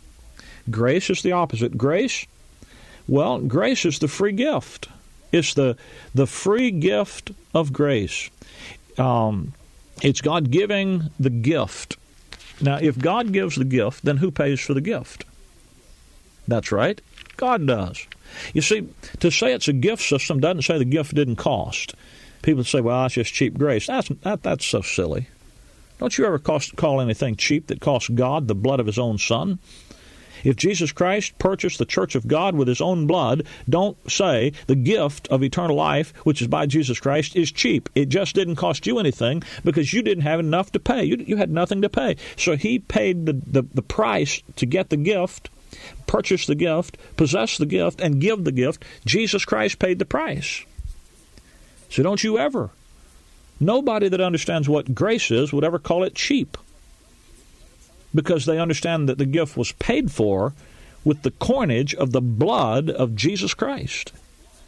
Grace 0.70 1.10
is 1.10 1.22
the 1.22 1.32
opposite. 1.32 1.76
Grace, 1.76 2.26
well, 3.08 3.38
grace 3.40 3.84
is 3.84 3.98
the 3.98 4.08
free 4.08 4.32
gift. 4.32 4.88
It's 5.32 5.54
the 5.54 5.76
the 6.14 6.26
free 6.26 6.70
gift 6.70 7.32
of 7.54 7.72
grace. 7.72 8.30
Um, 8.98 9.54
it's 10.02 10.20
God 10.20 10.50
giving 10.50 11.10
the 11.18 11.30
gift. 11.30 11.96
Now, 12.60 12.78
if 12.80 12.98
God 12.98 13.32
gives 13.32 13.56
the 13.56 13.64
gift, 13.64 14.04
then 14.04 14.18
who 14.18 14.30
pays 14.30 14.60
for 14.60 14.74
the 14.74 14.80
gift? 14.80 15.24
That's 16.46 16.70
right, 16.70 17.00
God 17.36 17.66
does. 17.66 18.06
You 18.52 18.62
see, 18.62 18.88
to 19.20 19.30
say 19.30 19.52
it's 19.52 19.68
a 19.68 19.72
gift 19.72 20.02
system 20.02 20.40
doesn't 20.40 20.62
say 20.62 20.78
the 20.78 20.84
gift 20.84 21.14
didn't 21.14 21.36
cost. 21.36 21.94
People 22.42 22.64
say, 22.64 22.80
"Well, 22.80 23.06
it's 23.06 23.14
just 23.14 23.32
cheap 23.32 23.56
grace." 23.56 23.86
That's 23.86 24.08
that, 24.22 24.42
that's 24.42 24.66
so 24.66 24.80
silly. 24.80 25.28
Don't 25.98 26.16
you 26.18 26.26
ever 26.26 26.38
cost, 26.38 26.76
call 26.76 27.00
anything 27.00 27.36
cheap 27.36 27.68
that 27.68 27.80
costs 27.80 28.08
God 28.08 28.48
the 28.48 28.54
blood 28.54 28.80
of 28.80 28.86
his 28.86 28.98
own 28.98 29.18
Son? 29.18 29.58
If 30.44 30.56
Jesus 30.56 30.92
Christ 30.92 31.38
purchased 31.38 31.78
the 31.78 31.84
church 31.84 32.14
of 32.14 32.26
God 32.26 32.56
with 32.56 32.68
his 32.68 32.80
own 32.80 33.06
blood, 33.06 33.46
don't 33.68 33.96
say 34.10 34.52
the 34.66 34.74
gift 34.74 35.28
of 35.28 35.42
eternal 35.42 35.76
life, 35.76 36.12
which 36.24 36.42
is 36.42 36.48
by 36.48 36.66
Jesus 36.66 36.98
Christ, 36.98 37.36
is 37.36 37.52
cheap. 37.52 37.88
It 37.94 38.08
just 38.08 38.34
didn't 38.34 38.56
cost 38.56 38.86
you 38.86 38.98
anything 38.98 39.42
because 39.64 39.92
you 39.92 40.02
didn't 40.02 40.24
have 40.24 40.40
enough 40.40 40.72
to 40.72 40.80
pay. 40.80 41.04
You, 41.04 41.16
you 41.26 41.36
had 41.36 41.50
nothing 41.50 41.82
to 41.82 41.88
pay. 41.88 42.16
So 42.36 42.56
he 42.56 42.78
paid 42.78 43.26
the, 43.26 43.34
the, 43.34 43.62
the 43.62 43.82
price 43.82 44.42
to 44.56 44.66
get 44.66 44.90
the 44.90 44.96
gift, 44.96 45.50
purchase 46.06 46.46
the 46.46 46.54
gift, 46.54 46.98
possess 47.16 47.58
the 47.58 47.66
gift, 47.66 48.00
and 48.00 48.20
give 48.20 48.44
the 48.44 48.52
gift. 48.52 48.84
Jesus 49.04 49.44
Christ 49.44 49.78
paid 49.78 49.98
the 49.98 50.04
price. 50.04 50.64
So 51.88 52.02
don't 52.02 52.24
you 52.24 52.38
ever 52.38 52.70
Nobody 53.62 54.08
that 54.08 54.20
understands 54.20 54.68
what 54.68 54.92
grace 54.92 55.30
is 55.30 55.52
would 55.52 55.62
ever 55.62 55.78
call 55.78 56.02
it 56.02 56.16
cheap 56.16 56.58
because 58.12 58.44
they 58.44 58.58
understand 58.58 59.08
that 59.08 59.18
the 59.18 59.24
gift 59.24 59.56
was 59.56 59.70
paid 59.70 60.10
for 60.10 60.52
with 61.04 61.22
the 61.22 61.30
coinage 61.30 61.94
of 61.94 62.10
the 62.10 62.20
blood 62.20 62.90
of 62.90 63.14
Jesus 63.14 63.54
Christ, 63.54 64.12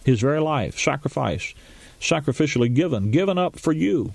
his 0.04 0.20
very 0.20 0.38
life, 0.38 0.78
sacrifice, 0.78 1.54
sacrificially 2.00 2.72
given, 2.72 3.11
given 3.11 3.37
up 3.37 3.59
for 3.59 3.72
you. 3.72 4.14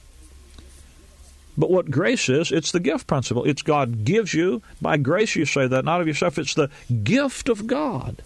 But 1.57 1.69
what 1.69 1.91
grace 1.91 2.29
is, 2.29 2.49
it's 2.49 2.71
the 2.71 2.79
gift 2.79 3.05
principle. 3.05 3.43
It's 3.43 3.61
God 3.61 4.05
gives 4.05 4.33
you, 4.33 4.61
by 4.81 4.95
grace 4.95 5.35
you 5.35 5.45
say 5.45 5.67
that, 5.67 5.83
not 5.83 5.99
of 5.99 6.07
yourself. 6.07 6.39
It's 6.39 6.53
the 6.53 6.69
gift 7.03 7.49
of 7.49 7.67
God. 7.67 8.21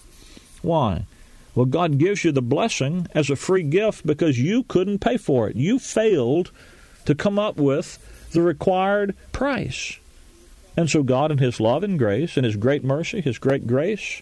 Why? 0.62 1.08
Well, 1.56 1.66
God 1.66 2.00
gives 2.00 2.24
you 2.24 2.32
the 2.32 2.42
blessing 2.42 3.08
as 3.14 3.30
a 3.30 3.36
free 3.36 3.64
gift 3.64 4.06
because 4.06 4.40
you 4.40 4.64
couldn't 4.64 5.00
pay 5.00 5.18
for 5.18 5.48
it. 5.50 5.56
You 5.56 5.78
failed 5.78 6.52
to 7.06 7.14
come 7.14 7.38
up 7.38 7.58
with 7.58 8.00
the 8.32 8.42
required 8.42 9.16
price. 9.32 10.00
And 10.76 10.90
so 10.90 11.04
God, 11.04 11.32
in 11.32 11.38
His 11.38 11.60
love 11.60 11.84
and 11.84 12.00
grace, 12.00 12.36
and 12.38 12.46
His 12.46 12.56
great 12.56 12.84
mercy, 12.84 13.22
His 13.22 13.38
great 13.38 13.68
grace, 13.68 14.22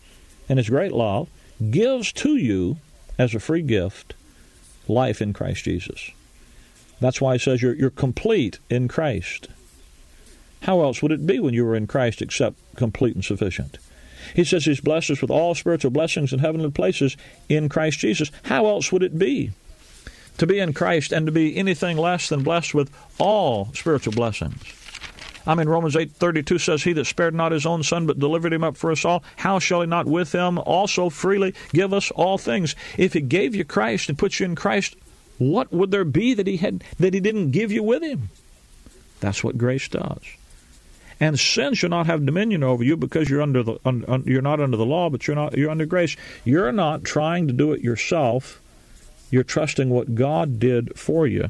and 0.50 0.60
His 0.60 0.70
great 0.70 0.92
love, 0.92 1.30
gives 1.70 2.12
to 2.14 2.36
you 2.36 2.78
as 3.18 3.34
a 3.34 3.40
free 3.40 3.62
gift 3.62 4.14
life 4.88 5.22
in 5.22 5.32
Christ 5.32 5.64
Jesus. 5.64 6.12
That's 7.00 7.22
why 7.22 7.34
He 7.34 7.40
says 7.40 7.62
you're, 7.62 7.76
you're 7.76 7.90
complete 7.90 8.60
in 8.70 8.90
Christ. 8.90 9.48
How 10.64 10.82
else 10.82 11.02
would 11.02 11.12
it 11.12 11.26
be 11.26 11.40
when 11.40 11.54
you 11.54 11.66
were 11.66 11.76
in 11.76 11.88
Christ 11.88 12.22
except 12.22 12.58
complete 12.76 13.16
and 13.16 13.24
sufficient? 13.24 13.78
He 14.36 14.44
says 14.44 14.66
He's 14.66 14.82
blessed 14.82 15.12
us 15.12 15.22
with 15.22 15.32
all 15.32 15.56
spiritual 15.56 15.92
blessings 15.92 16.34
in 16.34 16.40
heavenly 16.40 16.72
places 16.72 17.18
in 17.50 17.70
Christ 17.70 18.00
Jesus. 18.00 18.32
How 18.44 18.68
else 18.68 18.92
would 18.92 19.04
it 19.04 19.18
be? 19.18 19.52
To 20.38 20.48
be 20.48 20.60
in 20.60 20.74
Christ 20.74 21.12
and 21.12 21.26
to 21.26 21.32
be 21.32 21.58
anything 21.58 21.98
less 21.98 22.30
than 22.30 22.44
blessed 22.44 22.74
with 22.74 22.90
all 23.20 23.72
spiritual 23.74 24.14
blessings. 24.14 24.62
I 25.46 25.56
mean, 25.56 25.68
Romans 25.68 25.96
8.32 25.96 26.60
says, 26.60 26.84
He 26.84 26.94
that 26.94 27.06
spared 27.06 27.34
not 27.34 27.52
his 27.52 27.66
own 27.66 27.84
son, 27.84 28.06
but 28.06 28.20
delivered 28.20 28.54
him 28.54 28.64
up 28.64 28.78
for 28.78 28.92
us 28.92 29.06
all, 29.06 29.24
how 29.38 29.60
shall 29.60 29.82
he 29.82 29.88
not 29.88 30.06
with 30.06 30.34
him 30.34 30.60
also 30.60 31.10
freely 31.10 31.56
give 31.74 31.94
us 31.94 32.12
all 32.12 32.38
things? 32.38 32.76
If 32.98 33.14
he 33.14 33.22
gave 33.22 33.56
you 33.56 33.66
Christ 33.66 34.10
and 34.10 34.18
put 34.18 34.40
you 34.40 34.46
in 34.46 34.56
Christ, 34.56 34.96
what 35.38 35.72
would 35.74 35.90
there 35.90 36.06
be 36.06 36.36
that 36.36 36.46
he 36.46 36.58
had 36.58 36.84
that 37.00 37.14
he 37.14 37.20
didn't 37.20 37.52
give 37.52 37.72
you 37.72 37.82
with 37.82 38.04
him? 38.04 38.30
That's 39.20 39.44
what 39.44 39.58
grace 39.58 39.88
does. 39.88 40.22
And 41.22 41.40
sin 41.40 41.76
shall 41.76 41.92
not 41.92 42.08
have 42.08 42.26
dominion 42.26 42.64
over 42.64 42.84
you 42.84 42.98
because 42.98 43.30
you're 43.30 43.44
under 43.44 43.62
the 43.62 43.78
un, 43.86 44.04
un, 44.08 44.24
you're 44.26 44.42
not 44.42 44.60
under 44.60 44.76
the 44.76 44.86
law, 44.88 45.08
but 45.12 45.28
you're 45.28 45.36
not 45.36 45.56
you're 45.56 45.70
under 45.70 45.86
grace. 45.86 46.18
You're 46.44 46.72
not 46.72 47.04
trying 47.04 47.48
to 47.48 47.54
do 47.54 47.72
it 47.74 47.82
yourself. 47.82 48.60
You're 49.30 49.44
trusting 49.44 49.92
what 49.92 50.16
God 50.16 50.60
did 50.60 50.98
for 50.98 51.28
you. 51.28 51.50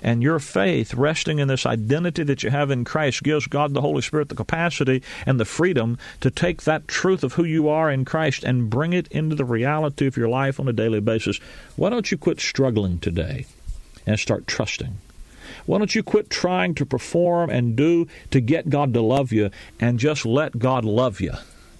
And 0.00 0.22
your 0.22 0.38
faith, 0.38 0.94
resting 0.94 1.40
in 1.40 1.48
this 1.48 1.66
identity 1.66 2.22
that 2.22 2.42
you 2.42 2.50
have 2.50 2.70
in 2.70 2.84
Christ, 2.84 3.22
gives 3.22 3.46
God 3.46 3.74
the 3.74 3.80
Holy 3.80 4.02
Spirit 4.02 4.28
the 4.28 4.34
capacity 4.34 5.02
and 5.26 5.40
the 5.40 5.44
freedom 5.44 5.98
to 6.20 6.30
take 6.30 6.62
that 6.62 6.86
truth 6.86 7.24
of 7.24 7.32
who 7.32 7.44
you 7.44 7.68
are 7.68 7.90
in 7.90 8.04
Christ 8.04 8.44
and 8.44 8.70
bring 8.70 8.92
it 8.92 9.08
into 9.08 9.34
the 9.34 9.44
reality 9.44 10.06
of 10.06 10.16
your 10.16 10.28
life 10.28 10.60
on 10.60 10.68
a 10.68 10.72
daily 10.72 11.00
basis. 11.00 11.40
Why 11.76 11.90
don't 11.90 12.10
you 12.12 12.18
quit 12.18 12.40
struggling 12.40 12.98
today 12.98 13.46
and 14.06 14.20
start 14.20 14.46
trusting? 14.46 14.98
Why 15.66 15.78
don't 15.78 15.94
you 15.94 16.02
quit 16.02 16.30
trying 16.30 16.74
to 16.76 16.86
perform 16.86 17.50
and 17.50 17.76
do 17.76 18.08
to 18.30 18.40
get 18.40 18.70
God 18.70 18.94
to 18.94 19.00
love 19.00 19.32
you 19.32 19.50
and 19.78 19.98
just 19.98 20.24
let 20.24 20.58
God 20.58 20.84
love 20.84 21.20
you 21.20 21.34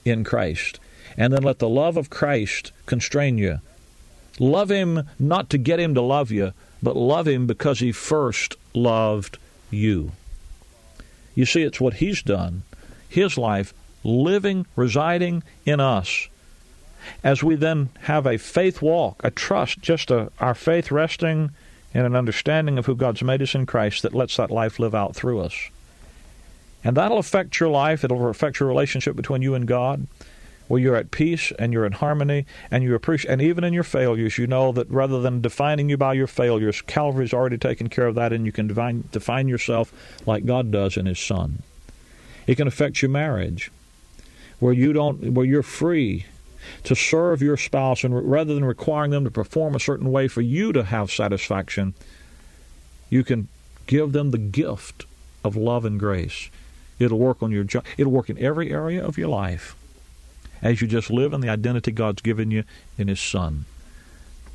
in 0.05 0.25
Christ? 0.25 0.81
And 1.17 1.33
then 1.33 1.43
let 1.43 1.59
the 1.59 1.69
love 1.69 1.97
of 1.97 2.11
Christ 2.11 2.73
constrain 2.87 3.39
you. 3.39 3.61
Love 4.39 4.71
Him 4.71 5.03
not 5.19 5.51
to 5.51 5.59
get 5.59 5.81
Him 5.81 5.95
to 5.95 6.01
love 6.01 6.31
you, 6.31 6.53
but 6.83 6.97
love 6.97 7.27
Him 7.27 7.47
because 7.47 7.81
He 7.81 7.93
first 7.93 8.57
loved 8.75 9.39
you. 9.71 10.13
You 11.35 11.47
see, 11.47 11.63
it's 11.63 11.81
what 11.81 11.95
He's 11.95 12.23
done, 12.23 12.63
His 13.09 13.37
life, 13.37 13.75
living, 14.03 14.67
residing 14.77 15.43
in 15.65 15.81
us. 15.81 16.29
As 17.25 17.43
we 17.43 17.55
then 17.55 17.91
have 18.03 18.27
a 18.27 18.39
faith 18.39 18.83
walk, 18.83 19.21
a 19.25 19.31
trust, 19.31 19.81
just 19.81 20.11
a, 20.11 20.31
our 20.39 20.55
faith 20.55 20.91
resting 20.91 21.51
in 21.93 22.05
an 22.05 22.17
understanding 22.17 22.79
of 22.79 22.87
who 22.87 22.95
God's 22.95 23.23
made 23.23 23.43
us 23.43 23.55
in 23.55 23.67
Christ 23.67 24.03
that 24.03 24.15
lets 24.15 24.37
that 24.37 24.51
life 24.51 24.79
live 24.79 24.95
out 24.95 25.15
through 25.15 25.41
us. 25.41 25.55
And 26.83 26.97
that'll 26.97 27.19
affect 27.19 27.61
your 27.61 27.69
life. 27.69 28.05
It'll 28.05 28.29
affect 28.29 28.61
your 28.61 28.69
relationship 28.69 29.17
between 29.17 29.43
you 29.43 29.55
and 29.55 29.67
God 29.67 30.07
where 30.71 30.81
you're 30.81 30.95
at 30.95 31.11
peace 31.11 31.53
and 31.59 31.73
you're 31.73 31.85
in 31.85 31.91
harmony 31.91 32.47
and 32.71 32.85
you 32.85 32.95
appreciate, 32.95 33.33
and 33.33 33.43
even 33.43 33.65
in 33.65 33.73
your 33.73 33.83
failures, 33.83 34.39
you 34.39 34.47
know 34.47 34.71
that 34.71 34.89
rather 34.89 35.21
than 35.21 35.41
defining 35.41 35.89
you 35.89 35.97
by 35.97 36.13
your 36.13 36.29
failures, 36.29 36.81
Calvary's 36.83 37.35
already 37.35 37.59
taken 37.59 37.89
care 37.89 38.07
of 38.07 38.15
that, 38.15 38.33
and 38.33 38.47
you 38.47 38.53
can 38.53 38.69
define, 38.69 39.03
define 39.11 39.49
yourself 39.49 39.93
like 40.27 40.47
God 40.47 40.71
does 40.71 40.97
in 40.97 41.07
His 41.07 41.19
Son. 41.19 41.65
It 42.47 42.55
can 42.55 42.69
affect 42.69 43.03
your 43.03 43.11
marriage, 43.11 43.73
where 44.61 44.73
you 44.73 44.93
don't, 44.93 45.33
where 45.33 45.45
you're 45.45 45.65
free 45.65 46.27
to 46.85 46.95
serve 46.95 47.43
your 47.43 47.57
spouse, 47.57 48.05
and 48.05 48.31
rather 48.31 48.55
than 48.55 48.65
requiring 48.65 49.11
them 49.11 49.25
to 49.25 49.31
perform 49.31 49.75
a 49.75 49.81
certain 49.81 50.11
way 50.11 50.29
for 50.29 50.41
you 50.41 50.73
to 50.73 50.85
have 50.85 51.11
satisfaction, 51.11 51.95
you 53.09 53.25
can 53.25 53.49
give 53.87 54.13
them 54.13 54.31
the 54.31 54.39
gift 54.39 55.07
of 55.45 55.57
love 55.57 55.85
and 55.85 55.99
grace. 55.99 56.51
It'll 56.99 57.19
work 57.19 57.43
on 57.43 57.51
your 57.51 57.65
job. 57.65 57.85
It'll 57.97 58.13
work 58.13 58.31
in 58.31 58.39
every 58.39 58.71
area 58.71 59.05
of 59.05 59.19
your 59.19 59.29
life 59.29 59.75
as 60.63 60.81
you 60.83 60.87
just 60.87 61.11
live 61.11 61.33
in 61.33 61.41
the 61.41 61.49
identity 61.49 61.91
God's 61.91 62.23
given 62.23 62.51
you 62.51 62.65
in 62.99 63.09
His 63.09 63.21
Son. 63.21 63.65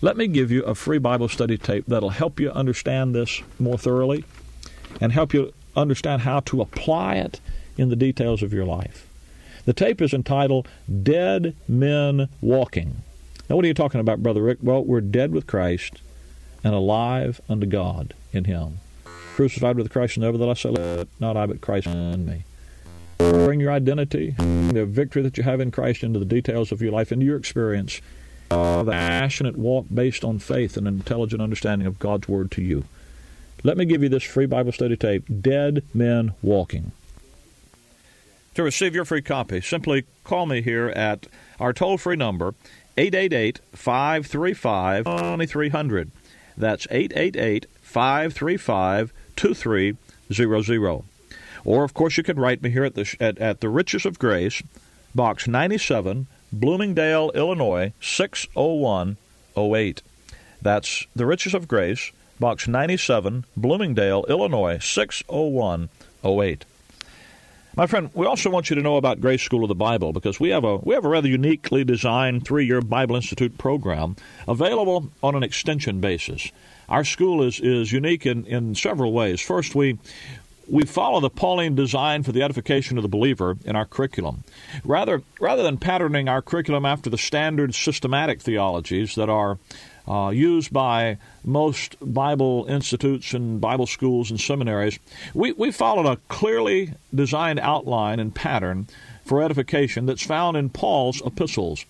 Let 0.01 0.17
me 0.17 0.27
give 0.27 0.51
you 0.51 0.63
a 0.63 0.75
free 0.75 0.99
Bible 0.99 1.27
study 1.27 1.57
tape 1.57 1.85
that'll 1.87 2.09
help 2.09 2.39
you 2.39 2.51
understand 2.51 3.15
this 3.15 3.41
more 3.59 3.77
thoroughly 3.77 4.23
and 5.01 5.11
help 5.11 5.33
you 5.33 5.53
understand 5.75 6.21
how 6.21 6.41
to 6.41 6.61
apply 6.61 7.15
it 7.15 7.39
in 7.77 7.89
the 7.89 7.95
details 7.95 8.43
of 8.43 8.53
your 8.53 8.65
life. 8.65 9.07
The 9.65 9.73
tape 9.73 10.01
is 10.01 10.13
entitled 10.13 10.67
Dead 11.03 11.55
Men 11.67 12.29
Walking. 12.39 13.01
Now, 13.49 13.55
what 13.55 13.65
are 13.65 13.67
you 13.67 13.73
talking 13.73 13.99
about, 13.99 14.21
Brother 14.21 14.41
Rick? 14.41 14.59
Well, 14.61 14.83
we're 14.83 15.01
dead 15.01 15.31
with 15.31 15.47
Christ 15.47 16.01
and 16.63 16.73
alive 16.73 17.41
unto 17.49 17.65
God 17.65 18.13
in 18.31 18.45
Him. 18.45 18.79
Crucified 19.35 19.75
with 19.75 19.91
Christ, 19.91 20.17
and 20.17 20.23
nevertheless 20.23 20.65
I 20.65 20.69
live, 20.69 21.07
not 21.19 21.35
I, 21.35 21.45
but 21.45 21.61
Christ 21.61 21.87
in 21.87 22.25
me. 22.25 22.43
Bring 23.17 23.59
your 23.59 23.71
identity, 23.71 24.35
the 24.37 24.85
victory 24.87 25.21
that 25.23 25.37
you 25.37 25.43
have 25.43 25.59
in 25.59 25.71
Christ 25.71 26.03
into 26.03 26.19
the 26.19 26.25
details 26.25 26.71
of 26.71 26.81
your 26.81 26.91
life, 26.91 27.11
into 27.11 27.25
your 27.25 27.37
experience. 27.37 28.01
The 28.49 28.85
passionate 28.85 29.57
walk 29.57 29.87
based 29.93 30.23
on 30.23 30.39
faith 30.39 30.77
and 30.77 30.87
an 30.87 30.95
intelligent 30.95 31.41
understanding 31.41 31.87
of 31.87 31.97
God's 31.97 32.27
Word 32.27 32.51
to 32.51 32.61
you. 32.61 32.85
Let 33.63 33.77
me 33.77 33.85
give 33.85 34.03
you 34.03 34.09
this 34.09 34.23
free 34.23 34.45
Bible 34.45 34.71
study 34.71 34.95
tape, 34.95 35.25
Dead 35.41 35.83
Men 35.93 36.33
Walking. 36.43 36.91
To 38.55 38.63
receive 38.63 38.95
your 38.95 39.05
free 39.05 39.21
copy, 39.21 39.59
simply 39.59 40.05
call 40.23 40.45
me 40.45 40.61
here 40.61 40.87
at 40.87 41.27
our 41.59 41.73
toll 41.73 41.97
free 41.97 42.15
number, 42.15 42.55
888 42.97 43.59
535 43.73 45.03
2300. 45.03 46.11
That's 46.55 46.87
888 46.89 47.65
535 47.81 49.11
2300. 49.35 51.03
Or, 51.65 51.83
of 51.83 51.93
course, 51.93 52.15
you 52.15 52.23
can 52.23 52.39
write 52.39 52.63
me 52.63 52.69
here 52.69 52.85
at 52.85 52.95
the, 52.95 53.13
at, 53.19 53.37
at 53.39 53.59
the 53.59 53.67
Riches 53.67 54.05
of 54.05 54.19
Grace, 54.19 54.63
Box 55.13 55.49
97, 55.49 56.27
Bloomingdale, 56.53 57.31
Illinois, 57.35 57.91
60108. 57.99 60.01
That's 60.61 61.05
the 61.13 61.25
Riches 61.25 61.53
of 61.53 61.67
Grace, 61.67 62.13
Box 62.39 62.69
97, 62.69 63.43
Bloomingdale, 63.57 64.23
Illinois, 64.29 64.77
60108. 64.77 66.65
My 67.77 67.87
friend, 67.87 68.09
we 68.13 68.25
also 68.25 68.49
want 68.49 68.69
you 68.69 68.77
to 68.77 68.81
know 68.81 68.95
about 68.95 69.19
Grace 69.19 69.41
School 69.41 69.63
of 69.63 69.67
the 69.67 69.75
Bible 69.75 70.13
because 70.13 70.39
we 70.39 70.49
have 70.49 70.63
a 70.63 70.77
we 70.77 70.95
have 70.95 71.03
a 71.03 71.09
rather 71.09 71.27
uniquely 71.27 71.83
designed 71.83 72.45
three-year 72.45 72.79
Bible 72.81 73.17
Institute 73.17 73.57
program 73.57 74.15
available 74.47 75.09
on 75.21 75.35
an 75.35 75.43
extension 75.43 75.99
basis. 75.99 76.51
Our 76.87 77.03
school 77.03 77.43
is, 77.43 77.59
is 77.59 77.91
unique 77.91 78.25
in, 78.25 78.45
in 78.45 78.75
several 78.75 79.11
ways. 79.11 79.41
First, 79.41 79.75
we 79.75 79.99
we 80.69 80.85
follow 80.85 81.19
the 81.19 81.29
Pauline 81.29 81.75
design 81.75 82.23
for 82.23 82.31
the 82.31 82.43
edification 82.43 82.97
of 82.97 83.01
the 83.01 83.09
believer 83.09 83.57
in 83.65 83.75
our 83.75 83.85
curriculum. 83.85 84.45
Rather, 84.85 85.21
rather 85.41 85.61
than 85.61 85.77
patterning 85.77 86.29
our 86.29 86.41
curriculum 86.41 86.85
after 86.85 87.09
the 87.09 87.17
standard 87.17 87.75
systematic 87.75 88.41
theologies 88.41 89.15
that 89.15 89.29
are 89.29 89.57
uh, 90.07 90.31
used 90.33 90.71
by 90.71 91.17
most 91.43 91.95
Bible 92.01 92.65
institutes 92.67 93.33
and 93.33 93.59
Bible 93.59 93.87
schools 93.87 94.29
and 94.29 94.39
seminaries, 94.39 94.99
we, 95.33 95.51
we 95.53 95.71
followed 95.71 96.05
a 96.05 96.17
clearly 96.27 96.93
designed 97.13 97.59
outline 97.59 98.19
and 98.19 98.33
pattern 98.33 98.87
for 99.23 99.41
edification 99.41 100.05
that's 100.05 100.25
found 100.25 100.55
in 100.55 100.69
Paul's 100.69 101.21
epistles. 101.25 101.85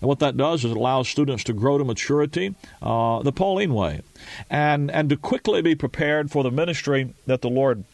And 0.00 0.08
what 0.08 0.20
that 0.20 0.36
does 0.36 0.64
is 0.64 0.70
it 0.70 0.76
allows 0.76 1.08
students 1.08 1.42
to 1.44 1.52
grow 1.52 1.78
to 1.78 1.84
maturity 1.84 2.54
uh, 2.80 3.22
the 3.22 3.32
Pauline 3.32 3.74
way 3.74 4.02
and, 4.48 4.90
and 4.90 5.08
to 5.10 5.16
quickly 5.16 5.60
be 5.60 5.74
prepared 5.74 6.30
for 6.30 6.44
the 6.44 6.52
ministry 6.52 7.14
that 7.26 7.42
the 7.42 7.50
Lord 7.50 7.84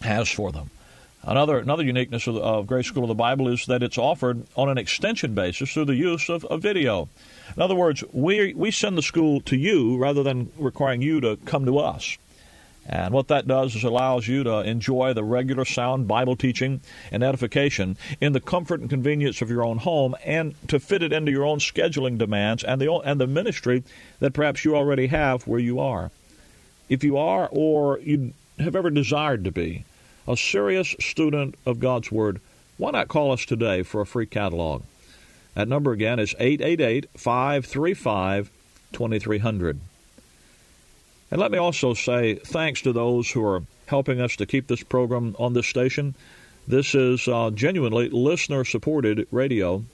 has 0.00 0.28
for 0.28 0.50
them. 0.50 0.70
Another 1.24 1.58
another 1.58 1.84
uniqueness 1.84 2.26
of, 2.26 2.36
of 2.36 2.66
Grace 2.66 2.86
School 2.86 3.04
of 3.04 3.08
the 3.08 3.14
Bible 3.14 3.46
is 3.46 3.66
that 3.66 3.82
it's 3.82 3.98
offered 3.98 4.44
on 4.56 4.68
an 4.68 4.76
extension 4.76 5.34
basis 5.34 5.72
through 5.72 5.84
the 5.84 5.94
use 5.94 6.28
of, 6.28 6.44
of 6.46 6.60
video. 6.60 7.08
In 7.54 7.62
other 7.62 7.76
words, 7.76 8.02
we 8.12 8.54
we 8.54 8.72
send 8.72 8.98
the 8.98 9.02
school 9.02 9.40
to 9.42 9.56
you 9.56 9.96
rather 9.98 10.24
than 10.24 10.50
requiring 10.58 11.00
you 11.00 11.20
to 11.20 11.36
come 11.44 11.64
to 11.66 11.78
us. 11.78 12.18
And 12.84 13.14
what 13.14 13.28
that 13.28 13.46
does 13.46 13.76
is 13.76 13.84
allows 13.84 14.26
you 14.26 14.42
to 14.42 14.58
enjoy 14.62 15.12
the 15.12 15.22
regular 15.22 15.64
sound 15.64 16.08
Bible 16.08 16.34
teaching 16.34 16.80
and 17.12 17.22
edification 17.22 17.96
in 18.20 18.32
the 18.32 18.40
comfort 18.40 18.80
and 18.80 18.90
convenience 18.90 19.40
of 19.40 19.48
your 19.48 19.64
own 19.64 19.78
home 19.78 20.16
and 20.24 20.56
to 20.66 20.80
fit 20.80 21.04
it 21.04 21.12
into 21.12 21.30
your 21.30 21.44
own 21.44 21.60
scheduling 21.60 22.18
demands 22.18 22.64
and 22.64 22.80
the 22.80 22.92
and 22.92 23.20
the 23.20 23.28
ministry 23.28 23.84
that 24.18 24.32
perhaps 24.32 24.64
you 24.64 24.74
already 24.74 25.06
have 25.06 25.46
where 25.46 25.60
you 25.60 25.78
are. 25.78 26.10
If 26.88 27.04
you 27.04 27.16
are 27.16 27.48
or 27.52 28.00
you 28.00 28.32
have 28.58 28.74
ever 28.74 28.90
desired 28.90 29.44
to 29.44 29.52
be 29.52 29.84
a 30.26 30.36
serious 30.36 30.94
student 31.00 31.56
of 31.66 31.80
God's 31.80 32.12
word, 32.12 32.40
why 32.78 32.90
not 32.90 33.08
call 33.08 33.32
us 33.32 33.44
today 33.44 33.82
for 33.82 34.00
a 34.00 34.06
free 34.06 34.26
catalog? 34.26 34.82
That 35.54 35.68
number 35.68 35.92
again 35.92 36.18
is 36.18 36.34
888 36.38 37.08
535 37.16 38.50
2300. 38.92 39.80
And 41.30 41.40
let 41.40 41.50
me 41.50 41.58
also 41.58 41.94
say 41.94 42.34
thanks 42.34 42.82
to 42.82 42.92
those 42.92 43.30
who 43.30 43.44
are 43.46 43.62
helping 43.86 44.20
us 44.20 44.36
to 44.36 44.46
keep 44.46 44.66
this 44.66 44.82
program 44.82 45.34
on 45.38 45.54
this 45.54 45.66
station. 45.66 46.14
This 46.68 46.94
is 46.94 47.26
uh, 47.26 47.50
genuinely 47.50 48.08
listener 48.10 48.64
supported 48.64 49.26
radio. 49.30 49.84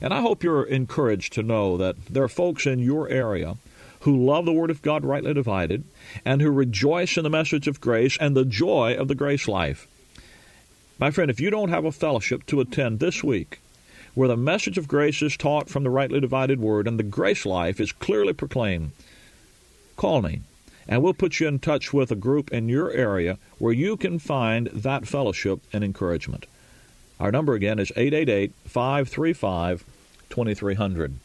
And 0.00 0.12
I 0.12 0.20
hope 0.20 0.42
you're 0.42 0.64
encouraged 0.64 1.34
to 1.34 1.42
know 1.42 1.76
that 1.76 1.96
there 2.06 2.24
are 2.24 2.28
folks 2.28 2.66
in 2.66 2.78
your 2.78 3.08
area 3.08 3.56
who 4.04 4.24
love 4.24 4.44
the 4.44 4.52
Word 4.52 4.70
of 4.70 4.82
God 4.82 5.02
rightly 5.02 5.32
divided 5.32 5.82
and 6.26 6.42
who 6.42 6.50
rejoice 6.50 7.16
in 7.16 7.24
the 7.24 7.30
message 7.30 7.66
of 7.66 7.80
grace 7.80 8.18
and 8.20 8.36
the 8.36 8.44
joy 8.44 8.94
of 8.94 9.08
the 9.08 9.14
grace 9.14 9.48
life. 9.48 9.88
My 10.98 11.10
friend, 11.10 11.30
if 11.30 11.40
you 11.40 11.48
don't 11.48 11.70
have 11.70 11.86
a 11.86 11.92
fellowship 11.92 12.44
to 12.46 12.60
attend 12.60 13.00
this 13.00 13.24
week 13.24 13.60
where 14.14 14.28
the 14.28 14.36
message 14.36 14.76
of 14.76 14.88
grace 14.88 15.22
is 15.22 15.38
taught 15.38 15.70
from 15.70 15.84
the 15.84 15.90
rightly 15.90 16.20
divided 16.20 16.60
Word 16.60 16.86
and 16.86 16.98
the 16.98 17.02
grace 17.02 17.46
life 17.46 17.80
is 17.80 17.92
clearly 17.92 18.34
proclaimed, 18.34 18.92
call 19.96 20.20
me 20.20 20.40
and 20.86 21.02
we'll 21.02 21.14
put 21.14 21.40
you 21.40 21.48
in 21.48 21.58
touch 21.58 21.94
with 21.94 22.10
a 22.10 22.16
group 22.16 22.52
in 22.52 22.68
your 22.68 22.90
area 22.90 23.38
where 23.56 23.72
you 23.72 23.96
can 23.96 24.18
find 24.18 24.66
that 24.66 25.06
fellowship 25.06 25.60
and 25.72 25.82
encouragement. 25.82 26.44
Our 27.18 27.32
number 27.32 27.54
again 27.54 27.78
is 27.78 27.90
888 27.96 28.52
535 28.66 29.84
2300. 30.28 31.20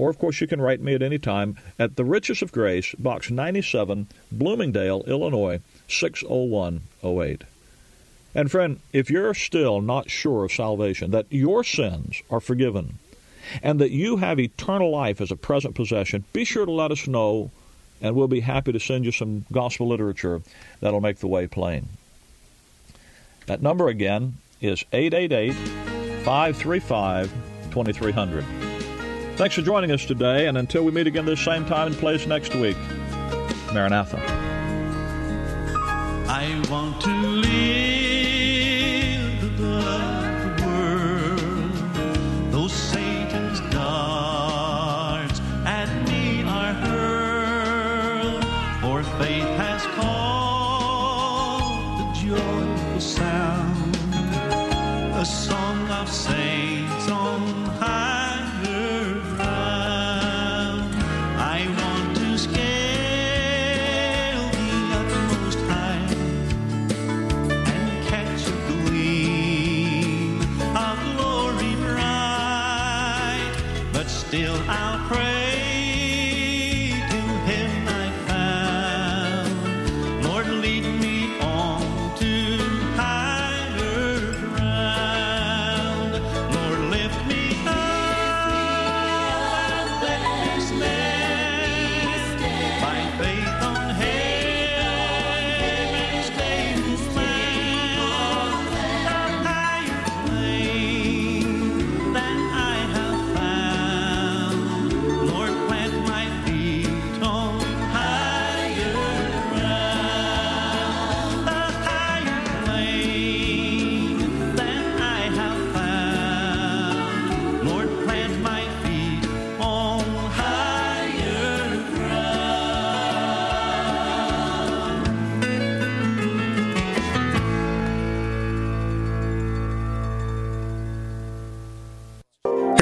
Or, 0.00 0.08
of 0.08 0.18
course, 0.18 0.40
you 0.40 0.46
can 0.46 0.62
write 0.62 0.80
me 0.80 0.94
at 0.94 1.02
any 1.02 1.18
time 1.18 1.58
at 1.78 1.96
The 1.96 2.06
Riches 2.06 2.40
of 2.40 2.52
Grace, 2.52 2.94
Box 2.94 3.30
97, 3.30 4.06
Bloomingdale, 4.32 5.04
Illinois, 5.06 5.60
60108. 5.88 7.42
And, 8.34 8.50
friend, 8.50 8.80
if 8.94 9.10
you're 9.10 9.34
still 9.34 9.82
not 9.82 10.08
sure 10.08 10.46
of 10.46 10.52
salvation, 10.52 11.10
that 11.10 11.26
your 11.28 11.62
sins 11.62 12.22
are 12.30 12.40
forgiven, 12.40 12.98
and 13.62 13.78
that 13.78 13.90
you 13.90 14.16
have 14.16 14.40
eternal 14.40 14.90
life 14.90 15.20
as 15.20 15.30
a 15.30 15.36
present 15.36 15.74
possession, 15.74 16.24
be 16.32 16.46
sure 16.46 16.64
to 16.64 16.72
let 16.72 16.92
us 16.92 17.06
know 17.06 17.50
and 18.00 18.16
we'll 18.16 18.26
be 18.26 18.40
happy 18.40 18.72
to 18.72 18.80
send 18.80 19.04
you 19.04 19.12
some 19.12 19.44
gospel 19.52 19.86
literature 19.86 20.40
that'll 20.80 21.02
make 21.02 21.18
the 21.18 21.28
way 21.28 21.46
plain. 21.46 21.86
That 23.44 23.60
number 23.60 23.88
again 23.88 24.38
is 24.62 24.82
888 24.94 25.52
535 26.24 27.30
2300. 27.70 28.69
Thanks 29.40 29.54
for 29.54 29.62
joining 29.62 29.90
us 29.90 30.04
today, 30.04 30.48
and 30.48 30.58
until 30.58 30.84
we 30.84 30.92
meet 30.92 31.06
again 31.06 31.24
this 31.24 31.42
same 31.42 31.64
time 31.64 31.86
and 31.86 31.96
place 31.96 32.26
next 32.26 32.54
week, 32.54 32.76
Maranatha. 33.72 34.18
I 36.28 36.62
want 36.68 37.00
to 37.00 37.10
live 37.10 37.89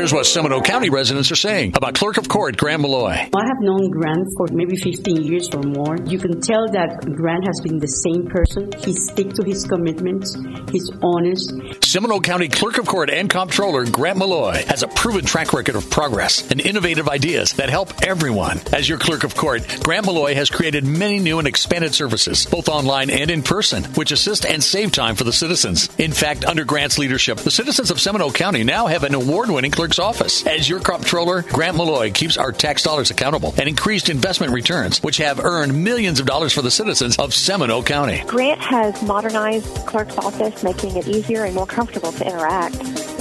Here's 0.08 0.16
what 0.16 0.24
Seminole 0.24 0.62
County 0.62 0.88
residents 0.88 1.30
are 1.30 1.36
saying 1.36 1.74
about 1.76 1.94
Clerk 1.94 2.16
of 2.16 2.30
Court 2.30 2.56
Grant 2.56 2.80
Maloy. 2.80 3.12
I 3.12 3.46
have 3.46 3.60
known 3.60 3.90
Grant 3.90 4.26
for 4.38 4.46
maybe 4.50 4.74
15 4.74 5.22
years 5.22 5.50
or 5.52 5.60
more. 5.60 5.98
You 6.06 6.18
can 6.18 6.40
tell 6.40 6.66
that 6.72 7.04
Grant 7.14 7.44
has 7.44 7.60
been 7.60 7.78
the 7.78 7.88
same 7.88 8.26
person. 8.26 8.72
He 8.78 8.94
sticks 8.94 9.34
to 9.34 9.44
his 9.44 9.66
commitments. 9.66 10.34
He's 10.72 10.90
honest. 11.02 11.52
Seminole 11.84 12.22
County 12.22 12.48
Clerk 12.48 12.78
of 12.78 12.86
Court 12.86 13.10
and 13.10 13.28
Comptroller 13.28 13.84
Grant 13.84 14.18
Maloy 14.18 14.64
has 14.64 14.82
a 14.82 14.88
proven 14.88 15.26
track 15.26 15.52
record 15.52 15.76
of 15.76 15.90
progress 15.90 16.50
and 16.50 16.58
innovative 16.58 17.10
ideas 17.10 17.52
that 17.54 17.68
help 17.68 17.92
everyone. 18.02 18.62
As 18.72 18.88
your 18.88 18.96
Clerk 18.96 19.24
of 19.24 19.36
Court, 19.36 19.62
Grant 19.82 20.06
Maloy 20.06 20.32
has 20.32 20.48
created 20.48 20.86
many 20.86 21.18
new 21.18 21.38
and 21.38 21.46
expanded 21.46 21.94
services, 21.94 22.46
both 22.46 22.70
online 22.70 23.10
and 23.10 23.30
in 23.30 23.42
person, 23.42 23.84
which 23.92 24.10
assist 24.10 24.46
and 24.46 24.64
save 24.64 24.90
time 24.90 25.16
for 25.16 25.24
the 25.24 25.34
citizens. 25.34 25.90
In 25.98 26.12
fact, 26.12 26.46
under 26.46 26.64
Grant's 26.64 26.96
leadership, 26.96 27.36
the 27.36 27.50
citizens 27.50 27.90
of 27.90 28.00
Seminole 28.00 28.32
County 28.32 28.64
now 28.64 28.86
have 28.86 29.04
an 29.04 29.14
award-winning 29.14 29.70
clerk's 29.70 29.97
office. 29.98 30.46
As 30.46 30.68
your 30.68 30.80
comptroller, 30.80 31.42
Grant 31.42 31.76
Maloy 31.76 32.12
keeps 32.12 32.36
our 32.36 32.52
tax 32.52 32.82
dollars 32.82 33.10
accountable 33.10 33.54
and 33.58 33.68
increased 33.68 34.08
investment 34.08 34.52
returns, 34.52 35.02
which 35.02 35.18
have 35.18 35.44
earned 35.44 35.84
millions 35.84 36.20
of 36.20 36.26
dollars 36.26 36.52
for 36.52 36.62
the 36.62 36.70
citizens 36.70 37.16
of 37.18 37.34
Seminole 37.34 37.82
County. 37.82 38.22
Grant 38.26 38.60
has 38.60 39.02
modernized 39.02 39.74
the 39.76 39.80
clerk's 39.80 40.16
office, 40.18 40.62
making 40.62 40.96
it 40.96 41.06
easier 41.08 41.44
and 41.44 41.54
more 41.54 41.66
comfortable 41.66 42.12
to 42.12 42.26
interact. 42.26 42.76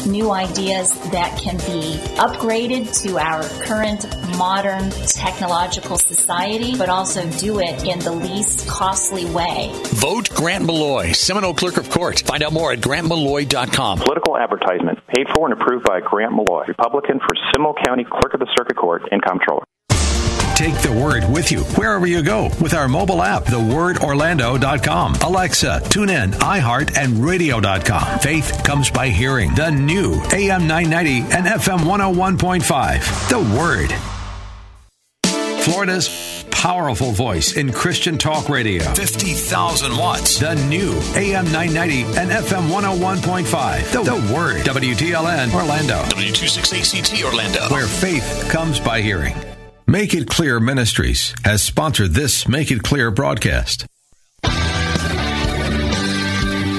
new 0.07 0.31
ideas 0.31 0.97
that 1.11 1.37
can 1.37 1.57
be 1.57 1.97
upgraded 2.15 2.85
to 3.03 3.17
our 3.17 3.43
current 3.65 4.05
modern 4.37 4.89
technological 5.05 5.97
society, 5.97 6.77
but 6.77 6.87
also 6.87 7.29
do 7.39 7.59
it 7.59 7.83
in 7.83 7.99
the 7.99 8.11
least 8.11 8.67
costly 8.69 9.25
way. 9.25 9.69
Vote 9.87 10.29
Grant 10.33 10.63
Maloy, 10.65 11.13
Seminole 11.13 11.53
Clerk 11.53 11.75
of 11.77 11.89
Court. 11.89 12.21
Find 12.25 12.41
out 12.41 12.53
more 12.53 12.71
at 12.71 12.79
grantmaloy.com. 12.79 13.99
Political 13.99 14.37
advertisement 14.37 14.99
paid 15.07 15.27
for 15.35 15.49
and 15.51 15.59
approved 15.59 15.85
by 15.85 15.99
Grant 15.99 16.31
Maloy, 16.33 16.56
Republican 16.67 17.19
for 17.19 17.35
Seminole 17.51 17.75
County 17.85 18.05
Clerk 18.05 18.33
of 18.33 18.39
the 18.39 18.47
Circuit 18.57 18.77
Court 18.77 19.03
and 19.11 19.21
Comptroller. 19.21 19.63
Take 20.57 20.73
the 20.81 20.91
word 20.91 21.23
with 21.31 21.51
you 21.51 21.59
wherever 21.75 22.07
you 22.07 22.23
go 22.23 22.45
with 22.59 22.73
our 22.73 22.87
mobile 22.87 23.21
app, 23.21 23.43
thewordorlando.com. 23.43 25.13
Alexa, 25.23 25.81
tune 25.87 26.09
in, 26.09 26.31
iHeart, 26.31 26.97
and 26.97 27.23
radio.com. 27.23 28.17
Faith 28.19 28.63
comes 28.63 28.89
by 28.89 29.09
hearing 29.09 29.53
the 29.53 29.69
new 29.69 30.15
AM 30.33 30.65
990 30.67 31.19
and 31.35 31.45
FM 31.45 31.79
101.5. 31.81 33.29
The 33.29 33.55
Word. 33.55 34.16
Florida's 35.67 36.45
powerful 36.49 37.11
voice 37.11 37.57
in 37.57 37.73
Christian 37.73 38.17
talk 38.17 38.47
radio. 38.47 38.83
50,000 38.93 39.97
watts. 39.97 40.39
The 40.39 40.55
new 40.67 40.93
AM 41.15 41.43
990 41.51 42.03
and 42.17 42.31
FM 42.31 42.69
101.5. 42.69 43.91
The, 43.91 44.03
the 44.03 44.33
Word. 44.33 44.61
WTLN 44.61 45.53
Orlando. 45.53 46.03
W268CT 46.03 47.25
Orlando. 47.25 47.67
Where 47.69 47.87
faith 47.87 48.47
comes 48.49 48.79
by 48.79 49.01
hearing. 49.01 49.35
Make 49.85 50.13
It 50.13 50.29
Clear 50.29 50.61
Ministries 50.61 51.35
has 51.43 51.61
sponsored 51.61 52.11
this 52.11 52.47
Make 52.47 52.71
It 52.71 52.83
Clear 52.83 53.11
broadcast. 53.11 53.85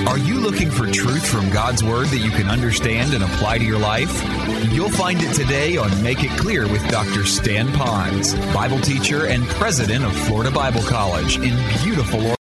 Are 0.09 0.17
you 0.17 0.41
looking 0.41 0.71
for 0.71 0.87
truth 0.87 1.29
from 1.29 1.51
God's 1.51 1.85
Word 1.85 2.07
that 2.07 2.21
you 2.21 2.31
can 2.31 2.49
understand 2.49 3.13
and 3.13 3.23
apply 3.23 3.59
to 3.59 3.65
your 3.65 3.79
life? 3.79 4.25
You'll 4.73 4.89
find 4.89 5.21
it 5.21 5.35
today 5.35 5.77
on 5.77 6.03
Make 6.03 6.25
It 6.25 6.31
Clear 6.31 6.67
with 6.67 6.83
Dr. 6.89 7.27
Stan 7.27 7.69
Ponz, 7.69 8.35
Bible 8.55 8.81
teacher 8.81 9.27
and 9.27 9.45
president 9.45 10.07
of 10.07 10.17
Florida 10.27 10.51
Bible 10.51 10.81
College 10.85 11.37
in 11.37 11.55
beautiful 11.83 12.35